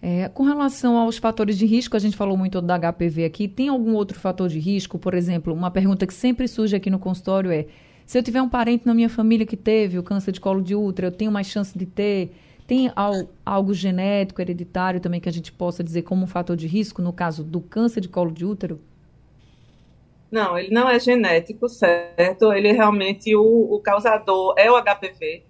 É, 0.00 0.28
com 0.28 0.44
relação 0.44 0.96
aos 0.96 1.18
fatores 1.18 1.58
de 1.58 1.66
risco, 1.66 1.96
a 1.96 1.98
gente 1.98 2.16
falou 2.16 2.36
muito 2.36 2.60
da 2.62 2.78
HPV 2.78 3.24
aqui. 3.24 3.48
Tem 3.48 3.68
algum 3.68 3.94
outro 3.94 4.18
fator 4.18 4.48
de 4.48 4.58
risco? 4.58 4.98
Por 4.98 5.14
exemplo, 5.14 5.52
uma 5.52 5.70
pergunta 5.70 6.06
que 6.06 6.14
sempre 6.14 6.46
surge 6.46 6.76
aqui 6.76 6.88
no 6.88 6.98
consultório 6.98 7.50
é: 7.50 7.66
se 8.06 8.16
eu 8.16 8.22
tiver 8.22 8.40
um 8.40 8.48
parente 8.48 8.86
na 8.86 8.94
minha 8.94 9.08
família 9.08 9.44
que 9.44 9.56
teve 9.56 9.98
o 9.98 10.02
câncer 10.02 10.32
de 10.32 10.40
colo 10.40 10.62
de 10.62 10.74
útero, 10.74 11.08
eu 11.08 11.12
tenho 11.12 11.32
mais 11.32 11.48
chance 11.48 11.76
de 11.76 11.84
ter? 11.84 12.32
Tem 12.66 12.92
algo 13.46 13.72
genético, 13.72 14.42
hereditário 14.42 15.00
também 15.00 15.20
que 15.20 15.28
a 15.28 15.32
gente 15.32 15.50
possa 15.50 15.82
dizer 15.82 16.02
como 16.02 16.24
um 16.24 16.26
fator 16.26 16.54
de 16.54 16.66
risco 16.66 17.00
no 17.00 17.14
caso 17.14 17.42
do 17.42 17.62
câncer 17.62 18.02
de 18.02 18.08
colo 18.08 18.30
de 18.30 18.44
útero? 18.44 18.78
Não, 20.30 20.58
ele 20.58 20.72
não 20.72 20.88
é 20.88 21.00
genético, 21.00 21.66
certo? 21.66 22.52
Ele 22.52 22.70
realmente, 22.72 23.34
o, 23.34 23.74
o 23.74 23.80
causador 23.80 24.54
é 24.58 24.70
o 24.70 24.76
HPV. 24.76 25.44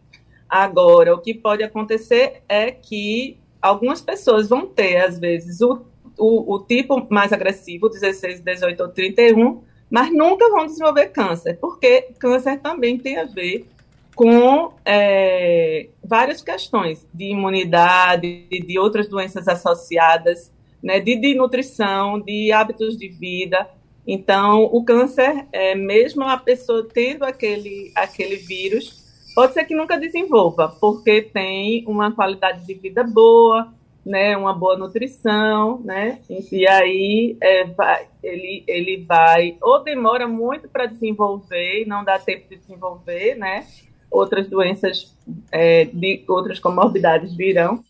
Agora, 0.48 1.12
o 1.12 1.18
que 1.18 1.34
pode 1.34 1.64
acontecer 1.64 2.42
é 2.48 2.70
que 2.70 3.36
algumas 3.60 4.00
pessoas 4.00 4.48
vão 4.48 4.66
ter, 4.66 4.98
às 4.98 5.18
vezes, 5.18 5.60
o, 5.60 5.80
o, 6.16 6.54
o 6.54 6.58
tipo 6.60 7.06
mais 7.10 7.32
agressivo, 7.32 7.88
16, 7.88 8.40
18 8.40 8.80
ou 8.82 8.88
31, 8.88 9.62
mas 9.90 10.12
nunca 10.12 10.48
vão 10.50 10.66
desenvolver 10.66 11.08
câncer, 11.08 11.58
porque 11.60 12.08
câncer 12.18 12.60
também 12.60 12.98
tem 12.98 13.16
a 13.18 13.24
ver 13.24 13.66
com 14.14 14.72
é, 14.84 15.88
várias 16.02 16.42
questões 16.42 17.06
de 17.14 17.26
imunidade, 17.26 18.48
de 18.50 18.78
outras 18.78 19.08
doenças 19.08 19.46
associadas, 19.46 20.52
né, 20.82 20.98
de, 20.98 21.16
de, 21.16 21.34
nutrição, 21.34 22.20
de 22.20 22.50
hábitos 22.50 22.96
de 22.96 23.08
vida. 23.08 23.68
Então, 24.04 24.64
o 24.64 24.84
câncer, 24.84 25.46
é, 25.52 25.74
mesmo 25.74 26.24
a 26.24 26.36
pessoa 26.36 26.86
tendo 26.92 27.24
aquele, 27.24 27.92
aquele 27.94 28.36
vírus, 28.36 29.07
Pode 29.38 29.52
ser 29.52 29.64
que 29.66 29.74
nunca 29.76 29.96
desenvolva, 29.96 30.74
porque 30.80 31.22
tem 31.22 31.84
uma 31.86 32.10
qualidade 32.10 32.66
de 32.66 32.74
vida 32.74 33.04
boa, 33.04 33.72
né, 34.04 34.36
uma 34.36 34.52
boa 34.52 34.76
nutrição, 34.76 35.80
né, 35.84 36.20
e 36.50 36.66
aí 36.66 37.36
é, 37.40 37.62
vai, 37.66 38.08
ele, 38.20 38.64
ele 38.66 39.04
vai, 39.04 39.56
ou 39.62 39.80
demora 39.84 40.26
muito 40.26 40.68
para 40.68 40.86
desenvolver 40.86 41.86
não 41.86 42.02
dá 42.02 42.18
tempo 42.18 42.48
de 42.48 42.56
desenvolver, 42.56 43.36
né, 43.36 43.64
outras 44.10 44.48
doenças, 44.48 45.16
é, 45.52 45.84
de 45.84 46.24
outras 46.26 46.58
comorbidades 46.58 47.32
virão, 47.32 47.84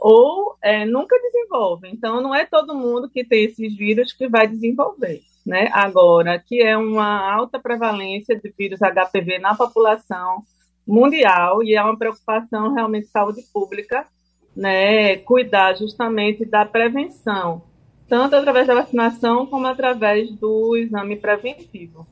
ou 0.00 0.56
é, 0.62 0.86
nunca 0.86 1.20
desenvolve. 1.20 1.86
Então, 1.86 2.22
não 2.22 2.34
é 2.34 2.46
todo 2.46 2.74
mundo 2.74 3.10
que 3.10 3.22
tem 3.22 3.44
esses 3.44 3.76
vírus 3.76 4.10
que 4.10 4.26
vai 4.26 4.46
desenvolver. 4.46 5.20
Né? 5.44 5.68
Agora, 5.74 6.38
que 6.38 6.62
é 6.62 6.74
uma 6.74 7.30
alta 7.30 7.58
prevalência 7.58 8.34
de 8.34 8.54
vírus 8.56 8.80
HPV 8.80 9.38
na 9.38 9.54
população, 9.54 10.42
mundial 10.86 11.62
e 11.62 11.74
é 11.74 11.82
uma 11.82 11.96
preocupação 11.96 12.74
realmente 12.74 13.04
de 13.04 13.10
saúde 13.10 13.42
pública, 13.52 14.06
né, 14.54 15.16
cuidar 15.16 15.74
justamente 15.74 16.44
da 16.44 16.64
prevenção, 16.64 17.62
tanto 18.08 18.36
através 18.36 18.66
da 18.66 18.74
vacinação 18.74 19.46
como 19.46 19.66
através 19.66 20.30
do 20.32 20.76
exame 20.76 21.16
preventivo. 21.16 22.06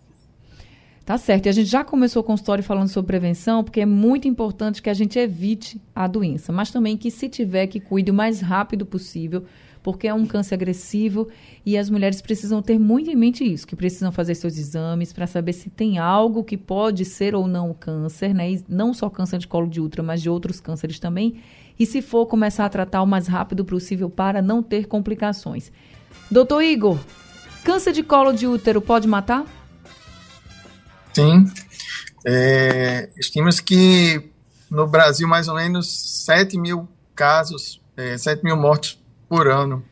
Tá 1.05 1.19
certo. 1.19 1.47
E 1.47 1.49
a 1.49 1.53
gente 1.53 1.69
já 1.69 1.83
começou 1.83 2.23
o 2.23 2.25
consultório 2.25 2.63
falando 2.63 2.89
sobre 2.89 3.09
prevenção, 3.09 3.65
porque 3.65 3.81
é 3.81 3.87
muito 3.87 4.29
importante 4.29 4.81
que 4.81 4.89
a 4.89 4.95
gente 4.95 5.19
evite 5.19 5.81
a 5.95 6.07
doença, 6.07 6.53
mas 6.53 6.71
também 6.71 6.97
que 6.97 7.11
se 7.11 7.29
tiver 7.29 7.67
que 7.67 7.81
cuide 7.81 8.11
o 8.11 8.15
mais 8.15 8.41
rápido 8.41 8.87
possível, 8.87 9.45
porque 9.83 10.07
é 10.07 10.15
um 10.15 10.25
câncer 10.25 10.55
agressivo 10.55 11.29
e 11.67 11.77
as 11.77 11.91
mulheres 11.91 12.23
precisam 12.23 12.63
ter 12.63 12.79
muito 12.79 13.11
em 13.11 13.17
mente 13.17 13.45
isso, 13.45 13.67
que 13.67 13.75
precisam 13.75 14.13
fazer 14.13 14.35
seus 14.35 14.57
exames 14.57 15.13
para 15.13 15.27
saber 15.27 15.53
se 15.53 15.69
tem 15.69 15.99
algo 15.99 16.45
que 16.45 16.57
pode 16.57 17.05
ser 17.05 17.35
ou 17.35 17.49
não 17.49 17.75
câncer, 17.75 18.35
né? 18.35 18.53
E 18.53 18.65
não 18.69 18.95
só 18.95 19.11
câncer 19.11 19.39
de 19.39 19.49
colo 19.49 19.69
de 19.69 19.81
útero, 19.81 20.05
mas 20.05 20.23
de 20.23 20.31
outros 20.31 20.61
cânceres 20.61 20.99
também. 20.99 21.43
E 21.79 21.85
se 21.85 22.01
for 22.01 22.27
começar 22.27 22.65
a 22.65 22.69
tratar 22.69 23.03
o 23.03 23.07
mais 23.07 23.27
rápido 23.27 23.65
possível 23.65 24.09
para 24.09 24.41
não 24.41 24.63
ter 24.63 24.87
complicações. 24.87 25.73
Doutor 26.31 26.63
Igor, 26.63 26.99
câncer 27.65 27.93
de 27.93 28.03
colo 28.03 28.33
de 28.33 28.47
útero 28.47 28.81
pode 28.81 29.09
matar? 29.09 29.45
Sim. 31.13 31.45
É, 32.25 33.11
Estima-se 33.17 33.63
que 33.63 34.31
no 34.71 34.87
Brasil 34.87 35.27
mais 35.27 35.49
ou 35.49 35.55
menos 35.55 36.25
7 36.25 36.57
mil 36.57 36.89
casos, 37.15 37.81
é, 37.97 38.17
7 38.17 38.43
mil 38.45 38.57
mortes 38.57 39.02
por 39.33 39.49
ano. 39.49 39.83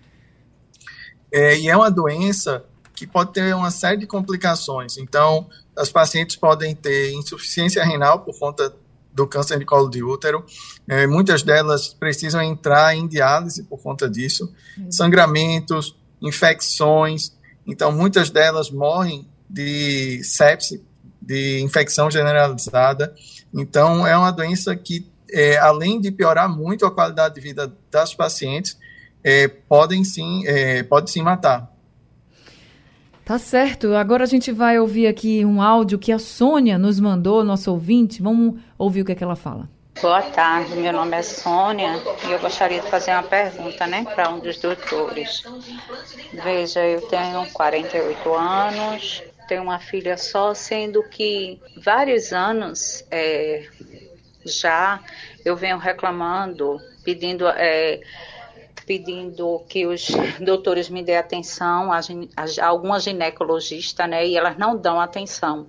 É, 1.33 1.59
e 1.59 1.67
é 1.67 1.75
uma 1.75 1.91
doença 1.91 2.63
que 2.95 3.07
pode 3.07 3.33
ter 3.33 3.55
uma 3.55 3.71
série 3.71 3.97
de 3.97 4.07
complicações. 4.07 4.99
Então, 4.99 5.49
as 5.75 5.91
pacientes 5.91 6.37
podem 6.37 6.75
ter 6.75 7.13
insuficiência 7.15 7.83
renal 7.83 8.21
por 8.21 8.39
conta 8.39 8.77
do 9.11 9.27
câncer 9.27 9.59
de 9.59 9.65
colo 9.65 9.89
de 9.89 10.05
útero. 10.05 10.45
É, 10.87 11.07
muitas 11.07 11.43
delas 11.43 11.89
precisam 11.89 12.43
entrar 12.43 12.95
em 12.95 13.09
diálise 13.09 13.63
por 13.63 13.81
conta 13.81 14.11
disso. 14.11 14.53
Uhum. 14.77 14.93
Sangramentos, 14.93 15.97
infecções. 16.21 17.33
Então, 17.67 17.91
muitas 17.91 18.29
delas 18.29 18.71
morrem 18.71 19.27
de 19.49 20.23
sepse, 20.23 20.85
de 21.19 21.63
infecção 21.63 22.11
generalizada. 22.11 23.15
Então, 23.55 24.07
é 24.07 24.15
uma 24.19 24.33
doença 24.33 24.77
que, 24.77 25.11
é, 25.31 25.57
além 25.57 25.99
de 25.99 26.11
piorar 26.11 26.47
muito 26.47 26.85
a 26.85 26.91
qualidade 26.91 27.37
de 27.37 27.41
vida 27.41 27.75
das 27.91 28.15
pacientes, 28.15 28.77
é, 29.23 29.49
podem 29.49 30.05
sim, 30.05 30.47
é, 30.47 30.83
pode 30.83 31.11
sim 31.11 31.23
matar. 31.23 31.71
Tá 33.25 33.39
certo. 33.39 33.95
Agora 33.95 34.25
a 34.25 34.27
gente 34.27 34.51
vai 34.51 34.79
ouvir 34.79 35.07
aqui 35.07 35.45
um 35.45 35.63
áudio 35.63 35.99
que 35.99 36.11
a 36.11 36.19
Sônia 36.19 36.77
nos 36.77 36.99
mandou, 36.99 37.45
nosso 37.45 37.71
ouvinte. 37.71 38.21
Vamos 38.21 38.61
ouvir 38.77 39.03
o 39.03 39.05
que, 39.05 39.13
é 39.13 39.15
que 39.15 39.23
ela 39.23 39.37
fala. 39.37 39.69
Boa 40.03 40.23
tarde, 40.23 40.75
meu 40.77 40.93
nome 40.93 41.17
é 41.17 41.23
Sônia 41.23 41.93
e 42.27 42.33
eu 42.33 42.39
gostaria 42.39 42.81
de 42.81 42.89
fazer 42.89 43.11
uma 43.11 43.23
pergunta, 43.23 43.87
né, 43.87 44.05
para 44.15 44.31
um 44.31 44.39
dos 44.39 44.57
doutores. 44.57 45.45
Veja, 46.33 46.81
eu 46.87 47.03
tenho 47.03 47.45
48 47.53 48.35
anos, 48.35 49.23
tenho 49.47 49.63
uma 49.63 49.79
filha 49.79 50.17
só, 50.17 50.55
sendo 50.55 51.03
que 51.03 51.61
vários 51.77 52.33
anos 52.33 53.05
é, 53.11 53.69
já 54.45 55.01
eu 55.45 55.55
venho 55.55 55.77
reclamando, 55.77 56.81
pedindo 57.05 57.47
é, 57.47 58.01
pedindo 58.91 59.61
que 59.69 59.87
os 59.87 60.09
doutores 60.41 60.89
me 60.89 61.01
dêem 61.01 61.17
atenção, 61.17 61.93
a, 61.93 62.01
a, 62.01 62.67
alguma 62.67 62.99
ginecologista, 62.99 64.05
né, 64.05 64.27
e 64.27 64.37
elas 64.37 64.59
não 64.59 64.77
dão 64.77 65.01
atenção. 65.01 65.69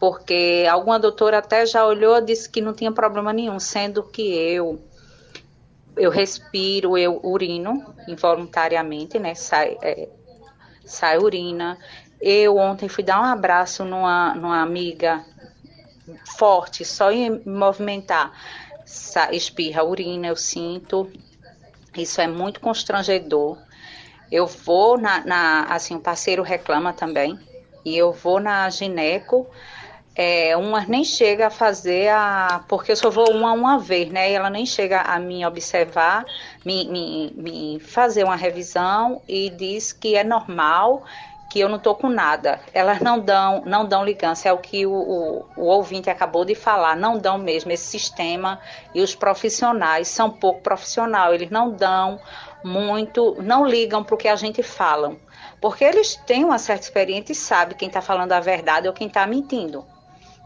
Porque 0.00 0.66
alguma 0.70 0.98
doutora 0.98 1.40
até 1.40 1.66
já 1.66 1.84
olhou 1.84 2.16
e 2.16 2.22
disse 2.22 2.48
que 2.48 2.62
não 2.62 2.72
tinha 2.72 2.90
problema 2.90 3.34
nenhum, 3.34 3.60
sendo 3.60 4.02
que 4.02 4.22
eu 4.22 4.82
eu 5.94 6.10
respiro, 6.10 6.96
eu 6.96 7.20
urino 7.22 7.94
involuntariamente, 8.08 9.18
né, 9.18 9.34
sai, 9.34 9.76
é, 9.82 10.08
sai 10.86 11.18
urina. 11.18 11.76
Eu 12.18 12.56
ontem 12.56 12.88
fui 12.88 13.04
dar 13.04 13.20
um 13.20 13.24
abraço 13.24 13.84
numa, 13.84 14.34
numa 14.34 14.62
amiga 14.62 15.22
forte, 16.38 16.82
só 16.82 17.12
em 17.12 17.42
movimentar, 17.44 18.32
espirra 19.32 19.84
urina, 19.84 20.28
eu 20.28 20.36
sinto, 20.36 21.10
isso 22.02 22.20
é 22.20 22.26
muito 22.26 22.60
constrangedor. 22.60 23.58
Eu 24.30 24.46
vou 24.46 24.98
na, 24.98 25.24
na 25.24 25.64
assim, 25.64 25.96
o 25.96 26.00
parceiro 26.00 26.42
reclama 26.42 26.92
também, 26.92 27.38
e 27.84 27.96
eu 27.96 28.12
vou 28.12 28.40
na 28.40 28.68
gineco, 28.68 29.46
é, 30.14 30.56
uma 30.56 30.84
nem 30.84 31.04
chega 31.04 31.46
a 31.46 31.50
fazer 31.50 32.08
a. 32.08 32.64
Porque 32.68 32.90
eu 32.90 32.96
só 32.96 33.08
vou 33.08 33.30
uma 33.30 33.52
uma 33.52 33.78
vez, 33.78 34.10
né? 34.10 34.30
E 34.30 34.34
ela 34.34 34.50
nem 34.50 34.66
chega 34.66 35.00
a 35.00 35.18
me 35.20 35.46
observar, 35.46 36.24
me, 36.64 36.88
me, 36.88 37.32
me 37.36 37.80
fazer 37.80 38.24
uma 38.24 38.34
revisão 38.34 39.22
e 39.28 39.48
diz 39.48 39.92
que 39.92 40.16
é 40.16 40.24
normal 40.24 41.04
que 41.48 41.60
eu 41.60 41.68
não 41.68 41.76
estou 41.76 41.94
com 41.94 42.08
nada. 42.08 42.60
Elas 42.74 43.00
não 43.00 43.18
dão, 43.18 43.62
não 43.64 43.86
dão 43.86 44.04
ligança, 44.04 44.48
é 44.48 44.52
o 44.52 44.58
que 44.58 44.84
o, 44.84 44.92
o, 44.92 45.44
o, 45.56 45.64
ouvinte 45.64 46.10
acabou 46.10 46.44
de 46.44 46.54
falar, 46.54 46.96
não 46.96 47.16
dão 47.16 47.38
mesmo 47.38 47.72
esse 47.72 47.86
sistema 47.86 48.60
e 48.94 49.00
os 49.00 49.14
profissionais 49.14 50.08
são 50.08 50.30
pouco 50.30 50.60
profissional, 50.60 51.34
eles 51.34 51.50
não 51.50 51.70
dão 51.70 52.20
muito, 52.62 53.36
não 53.42 53.66
ligam 53.66 54.04
para 54.04 54.14
o 54.14 54.18
que 54.18 54.28
a 54.28 54.36
gente 54.36 54.62
fala, 54.62 55.16
porque 55.60 55.84
eles 55.84 56.16
têm 56.26 56.44
uma 56.44 56.58
certa 56.58 56.84
experiência 56.84 57.32
e 57.32 57.36
sabem 57.36 57.76
quem 57.76 57.88
está 57.88 58.02
falando 58.02 58.32
a 58.32 58.40
verdade 58.40 58.86
ou 58.86 58.94
quem 58.94 59.06
está 59.06 59.26
mentindo. 59.26 59.86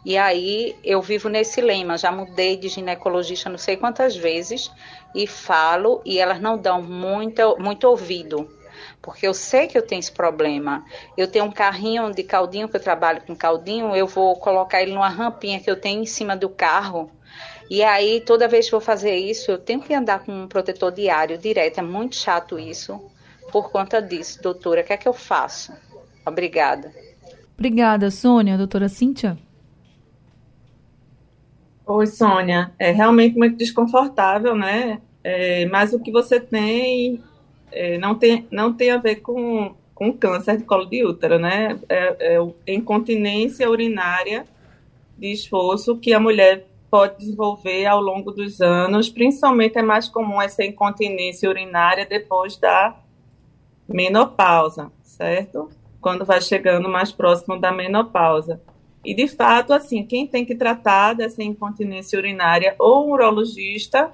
E 0.04 0.18
aí 0.18 0.76
eu 0.82 1.00
vivo 1.00 1.28
nesse 1.28 1.60
lema, 1.60 1.96
já 1.96 2.10
mudei 2.10 2.56
de 2.56 2.68
ginecologista 2.68 3.48
não 3.48 3.58
sei 3.58 3.76
quantas 3.76 4.16
vezes 4.16 4.70
e 5.14 5.28
falo 5.28 6.02
e 6.04 6.18
elas 6.18 6.40
não 6.40 6.58
dão 6.58 6.82
muito, 6.82 7.56
muito 7.60 7.86
ouvido 7.86 8.62
porque 9.02 9.26
eu 9.26 9.34
sei 9.34 9.66
que 9.66 9.76
eu 9.76 9.82
tenho 9.82 9.98
esse 9.98 10.12
problema. 10.12 10.84
Eu 11.16 11.26
tenho 11.26 11.44
um 11.44 11.50
carrinho 11.50 12.14
de 12.14 12.22
caldinho, 12.22 12.68
que 12.68 12.76
eu 12.76 12.80
trabalho 12.80 13.20
com 13.26 13.34
caldinho, 13.34 13.94
eu 13.96 14.06
vou 14.06 14.36
colocar 14.36 14.80
ele 14.80 14.92
numa 14.92 15.08
rampinha 15.08 15.58
que 15.58 15.68
eu 15.68 15.78
tenho 15.78 16.00
em 16.00 16.06
cima 16.06 16.36
do 16.36 16.48
carro. 16.48 17.10
E 17.68 17.82
aí, 17.82 18.20
toda 18.20 18.46
vez 18.46 18.66
que 18.66 18.70
vou 18.70 18.80
fazer 18.80 19.16
isso, 19.16 19.50
eu 19.50 19.58
tenho 19.58 19.80
que 19.80 19.92
andar 19.92 20.20
com 20.20 20.32
um 20.32 20.46
protetor 20.46 20.92
diário 20.92 21.36
direto. 21.36 21.78
É 21.78 21.82
muito 21.82 22.14
chato 22.14 22.58
isso. 22.58 23.00
Por 23.50 23.72
conta 23.72 24.00
disso, 24.00 24.40
doutora, 24.40 24.82
o 24.82 24.84
que 24.84 24.92
é 24.92 24.96
que 24.96 25.08
eu 25.08 25.12
faço? 25.12 25.72
Obrigada. 26.24 26.92
Obrigada, 27.58 28.10
Sônia. 28.10 28.56
Doutora 28.56 28.88
Cíntia? 28.88 29.36
Oi, 31.84 32.06
Sônia. 32.06 32.72
É 32.78 32.92
realmente 32.92 33.36
muito 33.36 33.56
desconfortável, 33.56 34.54
né? 34.54 35.00
É, 35.24 35.66
mas 35.66 35.92
o 35.92 36.00
que 36.00 36.12
você 36.12 36.38
tem 36.38 37.22
é, 37.72 37.98
não, 37.98 38.14
tem, 38.14 38.46
não 38.50 38.72
tem 38.72 38.90
a 38.90 38.98
ver 38.98 39.16
com, 39.16 39.74
com 39.94 40.12
câncer 40.12 40.58
de 40.58 40.64
colo 40.64 40.85
de 40.85 41.04
útero, 41.04 41.38
né? 41.38 41.78
É, 41.88 42.38
é 42.66 42.74
incontinência 42.74 43.68
urinária 43.68 44.44
de 45.18 45.32
esforço 45.32 45.96
que 45.96 46.12
a 46.12 46.20
mulher 46.20 46.66
pode 46.90 47.18
desenvolver 47.18 47.87
ao 47.87 48.02
longo 48.02 48.30
dos 48.30 48.61
anos, 48.61 49.08
principalmente 49.08 49.78
é 49.78 49.82
mais 49.82 50.08
comum 50.08 50.42
essa 50.42 50.62
incontinência 50.62 51.48
urinária 51.48 52.04
depois 52.04 52.58
da 52.58 52.94
menopausa, 53.88 54.92
certo? 55.02 55.70
Quando 56.00 56.24
vai 56.26 56.40
chegando 56.42 56.90
mais 56.90 57.11
próximo 57.11 57.58
da 57.58 57.72
menopausa. 57.72 58.61
E 59.04 59.14
de 59.14 59.26
fato, 59.26 59.72
assim, 59.72 60.04
quem 60.04 60.26
tem 60.26 60.44
que 60.44 60.54
tratar 60.54 61.14
dessa 61.14 61.42
incontinência 61.42 62.18
urinária 62.18 62.74
ou 62.78 63.08
um 63.08 63.12
urologista 63.12 64.12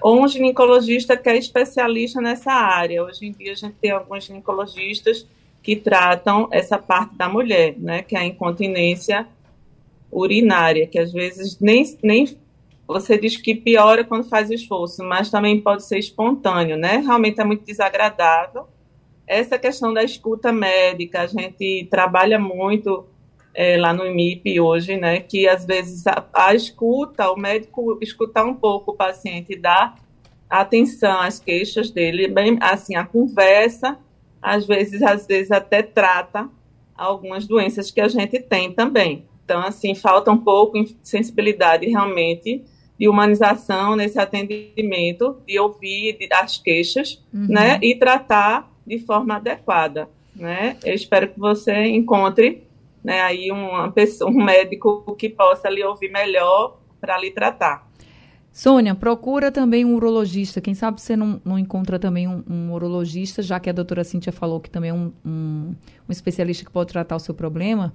ou 0.00 0.22
um 0.22 0.28
ginecologista 0.28 1.16
que 1.16 1.28
é 1.28 1.36
especialista 1.36 2.20
nessa 2.20 2.52
área. 2.52 3.02
Hoje 3.02 3.26
em 3.26 3.32
dia 3.32 3.52
a 3.52 3.56
gente 3.56 3.74
tem 3.80 3.90
alguns 3.90 4.24
ginecologistas 4.24 5.26
que 5.62 5.74
tratam 5.74 6.48
essa 6.52 6.78
parte 6.78 7.16
da 7.16 7.28
mulher, 7.28 7.74
né, 7.78 8.02
que 8.02 8.14
é 8.14 8.20
a 8.20 8.24
incontinência 8.24 9.26
urinária, 10.12 10.86
que 10.86 10.98
às 10.98 11.12
vezes 11.12 11.58
nem, 11.58 11.84
nem 12.02 12.36
você 12.86 13.18
diz 13.18 13.36
que 13.36 13.54
piora 13.54 14.04
quando 14.04 14.28
faz 14.28 14.50
esforço, 14.50 15.02
mas 15.02 15.30
também 15.30 15.60
pode 15.60 15.84
ser 15.84 15.98
espontâneo, 15.98 16.76
né? 16.76 16.98
Realmente 16.98 17.40
é 17.40 17.44
muito 17.44 17.64
desagradável. 17.64 18.68
Essa 19.26 19.58
questão 19.58 19.92
da 19.92 20.04
escuta 20.04 20.52
médica, 20.52 21.22
a 21.22 21.26
gente 21.26 21.88
trabalha 21.90 22.38
muito 22.38 23.04
é, 23.56 23.78
lá 23.78 23.94
no 23.94 24.06
IMIP 24.06 24.60
hoje, 24.60 24.98
né, 24.98 25.18
que 25.18 25.48
às 25.48 25.64
vezes 25.64 26.06
a, 26.06 26.22
a, 26.34 26.54
escuta, 26.54 27.30
o 27.32 27.36
médico 27.36 27.98
escutar 28.02 28.44
um 28.44 28.54
pouco 28.54 28.90
o 28.90 28.94
paciente 28.94 29.54
e 29.54 29.58
dar 29.58 29.98
atenção 30.48 31.18
às 31.22 31.40
queixas 31.40 31.90
dele, 31.90 32.28
bem, 32.28 32.58
assim, 32.60 32.94
a 32.94 33.04
conversa, 33.04 33.98
às 34.42 34.66
vezes, 34.66 35.02
às 35.02 35.26
vezes 35.26 35.50
até 35.50 35.82
trata 35.82 36.48
algumas 36.94 37.46
doenças 37.46 37.90
que 37.90 38.00
a 38.00 38.08
gente 38.08 38.38
tem 38.40 38.72
também. 38.72 39.24
Então, 39.42 39.62
assim, 39.62 39.94
falta 39.94 40.30
um 40.30 40.38
pouco 40.38 40.84
de 40.84 40.94
sensibilidade 41.02 41.86
realmente 41.86 42.62
de 42.98 43.08
humanização 43.08 43.96
nesse 43.96 44.18
atendimento, 44.18 45.38
de 45.46 45.58
ouvir 45.58 46.18
as 46.30 46.58
queixas, 46.58 47.22
uhum. 47.32 47.46
né, 47.48 47.78
e 47.82 47.94
tratar 47.94 48.70
de 48.86 48.98
forma 48.98 49.36
adequada, 49.36 50.08
né? 50.34 50.76
Eu 50.84 50.94
espero 50.94 51.28
que 51.28 51.38
você 51.38 51.86
encontre 51.86 52.65
né, 53.06 53.20
aí 53.20 53.52
uma 53.52 53.92
pessoa, 53.92 54.28
um 54.28 54.42
médico 54.44 55.14
que 55.16 55.28
possa 55.28 55.70
lhe 55.70 55.82
ouvir 55.84 56.10
melhor 56.10 56.80
para 57.00 57.16
lhe 57.16 57.30
tratar. 57.30 57.88
Sônia, 58.50 58.96
procura 58.96 59.52
também 59.52 59.84
um 59.84 59.94
urologista. 59.94 60.60
Quem 60.60 60.74
sabe 60.74 61.00
você 61.00 61.14
não, 61.14 61.40
não 61.44 61.56
encontra 61.56 62.00
também 62.00 62.26
um, 62.26 62.42
um, 62.50 62.72
urologista, 62.72 63.42
já 63.42 63.60
que 63.60 63.70
a 63.70 63.72
doutora 63.72 64.02
Cíntia 64.02 64.32
falou 64.32 64.58
que 64.58 64.68
também 64.68 64.90
é 64.90 64.94
um, 64.94 65.12
um, 65.24 65.74
um 66.08 66.12
especialista 66.12 66.64
que 66.64 66.70
pode 66.70 66.90
tratar 66.92 67.14
o 67.14 67.20
seu 67.20 67.34
problema, 67.34 67.94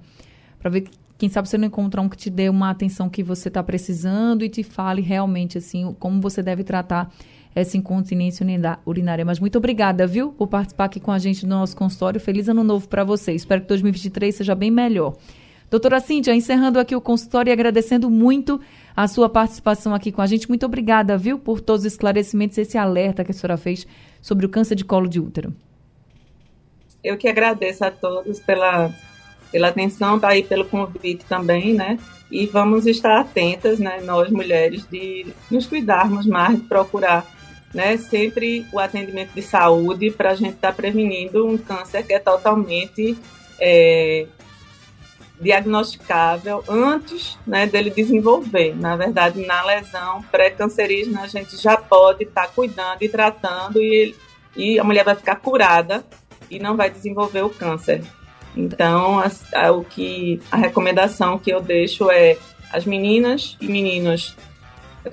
para 0.58 0.70
ver 0.70 0.84
quem 1.18 1.28
sabe 1.28 1.46
você 1.46 1.58
não 1.58 1.66
encontra 1.66 2.00
um 2.00 2.08
que 2.08 2.16
te 2.16 2.30
dê 2.30 2.48
uma 2.48 2.70
atenção 2.70 3.10
que 3.10 3.22
você 3.22 3.48
está 3.48 3.62
precisando 3.62 4.44
e 4.44 4.48
te 4.48 4.62
fale 4.62 5.02
realmente 5.02 5.58
assim 5.58 5.94
como 5.98 6.22
você 6.22 6.42
deve 6.42 6.64
tratar 6.64 7.12
essa 7.54 7.76
incontinência 7.76 8.46
urinária. 8.86 9.24
Mas 9.24 9.38
muito 9.38 9.58
obrigada, 9.58 10.06
viu, 10.06 10.32
por 10.32 10.48
participar 10.48 10.86
aqui 10.86 11.00
com 11.00 11.12
a 11.12 11.18
gente 11.18 11.42
do 11.42 11.48
nosso 11.48 11.76
consultório. 11.76 12.20
Feliz 12.20 12.48
ano 12.48 12.64
novo 12.64 12.88
para 12.88 13.04
você. 13.04 13.32
Espero 13.32 13.62
que 13.62 13.68
2023 13.68 14.34
seja 14.34 14.54
bem 14.54 14.70
melhor. 14.70 15.16
Doutora 15.70 16.00
Cíntia, 16.00 16.34
encerrando 16.34 16.78
aqui 16.78 16.94
o 16.94 17.00
consultório 17.00 17.50
e 17.50 17.52
agradecendo 17.52 18.10
muito 18.10 18.60
a 18.94 19.08
sua 19.08 19.28
participação 19.28 19.94
aqui 19.94 20.12
com 20.12 20.20
a 20.20 20.26
gente. 20.26 20.46
Muito 20.46 20.66
obrigada, 20.66 21.16
viu, 21.16 21.38
por 21.38 21.62
todos 21.62 21.86
os 21.86 21.92
esclarecimentos, 21.92 22.58
esse 22.58 22.76
alerta 22.76 23.24
que 23.24 23.30
a 23.30 23.34
senhora 23.34 23.56
fez 23.56 23.86
sobre 24.20 24.44
o 24.44 24.50
câncer 24.50 24.74
de 24.74 24.84
colo 24.84 25.08
de 25.08 25.18
útero. 25.18 25.54
Eu 27.02 27.16
que 27.16 27.26
agradeço 27.26 27.84
a 27.84 27.90
todos 27.90 28.38
pela, 28.38 28.94
pela 29.50 29.68
atenção, 29.68 30.20
tá 30.20 30.28
aí 30.28 30.42
pelo 30.42 30.66
convite 30.66 31.24
também, 31.24 31.72
né? 31.72 31.98
E 32.30 32.44
vamos 32.46 32.86
estar 32.86 33.18
atentas, 33.18 33.78
né, 33.78 34.00
nós 34.02 34.30
mulheres, 34.30 34.86
de 34.90 35.26
nos 35.50 35.66
cuidarmos 35.66 36.26
mais, 36.26 36.60
de 36.60 36.66
procurar 36.66 37.26
né, 37.74 37.96
sempre 37.96 38.66
o 38.72 38.78
atendimento 38.78 39.32
de 39.32 39.42
saúde 39.42 40.10
para 40.10 40.30
a 40.30 40.34
gente 40.34 40.54
estar 40.54 40.68
tá 40.68 40.74
prevenindo 40.74 41.46
um 41.46 41.56
câncer 41.56 42.02
que 42.04 42.12
é 42.12 42.18
totalmente 42.18 43.16
é, 43.58 44.26
diagnosticável 45.40 46.62
antes 46.68 47.38
né, 47.46 47.66
dele 47.66 47.90
desenvolver. 47.90 48.74
Na 48.76 48.96
verdade, 48.96 49.44
na 49.44 49.64
lesão 49.64 50.22
pré-cancerígena, 50.30 51.22
a 51.22 51.26
gente 51.26 51.56
já 51.56 51.76
pode 51.76 52.24
estar 52.24 52.42
tá 52.42 52.48
cuidando 52.48 53.02
e 53.02 53.08
tratando 53.08 53.82
e, 53.82 54.14
e 54.54 54.78
a 54.78 54.84
mulher 54.84 55.04
vai 55.04 55.14
ficar 55.14 55.36
curada 55.36 56.04
e 56.50 56.58
não 56.58 56.76
vai 56.76 56.90
desenvolver 56.90 57.42
o 57.42 57.50
câncer. 57.50 58.02
Então, 58.54 59.18
a, 59.18 59.30
a, 59.54 59.72
o 59.72 59.82
que, 59.82 60.40
a 60.50 60.56
recomendação 60.56 61.38
que 61.38 61.50
eu 61.50 61.60
deixo 61.60 62.10
é 62.10 62.36
as 62.70 62.84
meninas 62.84 63.56
e 63.60 63.66
meninos 63.66 64.36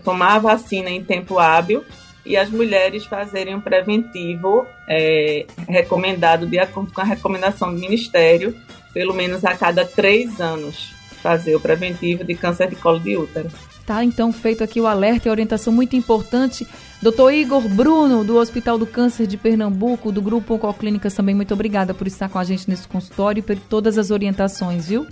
tomar 0.04 0.36
a 0.36 0.40
vacina 0.40 0.90
em 0.90 1.04
tempo 1.04 1.40
hábil 1.40 1.84
e 2.30 2.38
as 2.38 2.48
mulheres 2.48 3.06
fazerem 3.06 3.56
um 3.56 3.60
preventivo 3.60 4.68
é, 4.88 5.48
recomendado 5.68 6.46
de 6.46 6.60
acordo 6.60 6.94
com 6.94 7.02
a 7.02 7.04
recomendação 7.04 7.74
do 7.74 7.80
Ministério, 7.80 8.56
pelo 8.94 9.16
menos 9.16 9.44
a 9.44 9.58
cada 9.58 9.84
três 9.84 10.40
anos, 10.40 10.94
fazer 11.24 11.56
o 11.56 11.60
preventivo 11.60 12.24
de 12.24 12.36
câncer 12.36 12.70
de 12.70 12.76
colo 12.76 13.00
de 13.00 13.18
útero. 13.18 13.50
Tá, 13.84 14.04
então, 14.04 14.32
feito 14.32 14.64
aqui 14.64 14.80
o 14.80 14.86
alerta 14.86 15.28
e 15.28 15.30
a 15.30 15.32
orientação 15.32 15.74
muito 15.74 15.96
importante. 15.96 16.68
Doutor 17.02 17.34
Igor 17.34 17.68
Bruno, 17.68 18.24
do 18.24 18.38
Hospital 18.38 18.78
do 18.78 18.86
Câncer 18.86 19.26
de 19.26 19.36
Pernambuco, 19.36 20.12
do 20.12 20.22
Grupo 20.22 20.54
Oncoclínicas, 20.54 21.16
também 21.16 21.34
muito 21.34 21.56
obrigada 21.56 21.96
por 21.96 22.06
estar 22.06 22.30
com 22.30 22.38
a 22.38 22.44
gente 22.44 22.70
nesse 22.70 22.88
consultório 22.88 23.40
e 23.40 23.44
por 23.44 23.56
todas 23.56 23.98
as 23.98 24.12
orientações, 24.12 24.88
viu? 24.88 25.08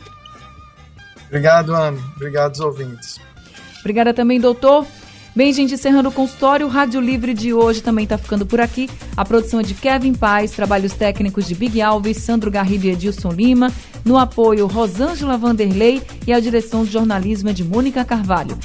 Obrigado, 1.25 1.73
Anne. 1.73 1.99
Obrigado 2.15 2.51
aos 2.51 2.59
ouvintes. 2.59 3.19
Obrigada 3.79 4.13
também, 4.13 4.39
doutor. 4.39 4.85
Bem, 5.37 5.53
gente, 5.53 5.75
encerrando 5.75 6.09
o 6.09 6.11
consultório, 6.11 6.65
o 6.65 6.69
Rádio 6.69 6.99
Livre 6.99 7.31
de 7.31 7.53
hoje 7.53 7.79
também 7.79 8.05
está 8.05 8.17
ficando 8.17 8.43
por 8.43 8.59
aqui. 8.59 8.89
A 9.15 9.23
produção 9.23 9.59
é 9.59 9.63
de 9.63 9.75
Kevin 9.75 10.15
Paz, 10.15 10.49
trabalhos 10.49 10.93
técnicos 10.93 11.47
de 11.47 11.53
Big 11.53 11.79
Alves, 11.79 12.17
Sandro 12.17 12.49
Garrido 12.49 12.87
e 12.87 12.89
Edilson 12.89 13.29
Lima. 13.29 13.71
No 14.03 14.17
apoio, 14.17 14.65
Rosângela 14.65 15.37
Vanderlei 15.37 16.01
e 16.25 16.33
a 16.33 16.39
direção 16.39 16.83
de 16.83 16.91
jornalismo 16.91 17.49
é 17.49 17.53
de 17.53 17.63
Mônica 17.63 18.03
Carvalho. 18.03 18.57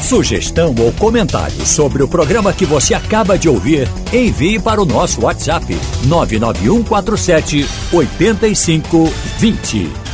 Sugestão 0.00 0.74
ou 0.78 0.90
comentário 0.92 1.66
sobre 1.66 2.02
o 2.02 2.08
programa 2.08 2.50
que 2.50 2.64
você 2.64 2.94
acaba 2.94 3.38
de 3.38 3.46
ouvir, 3.46 3.86
envie 4.10 4.58
para 4.58 4.80
o 4.80 4.86
nosso 4.86 5.20
WhatsApp 5.20 5.66
99147 6.06 7.66
8520. 7.92 10.05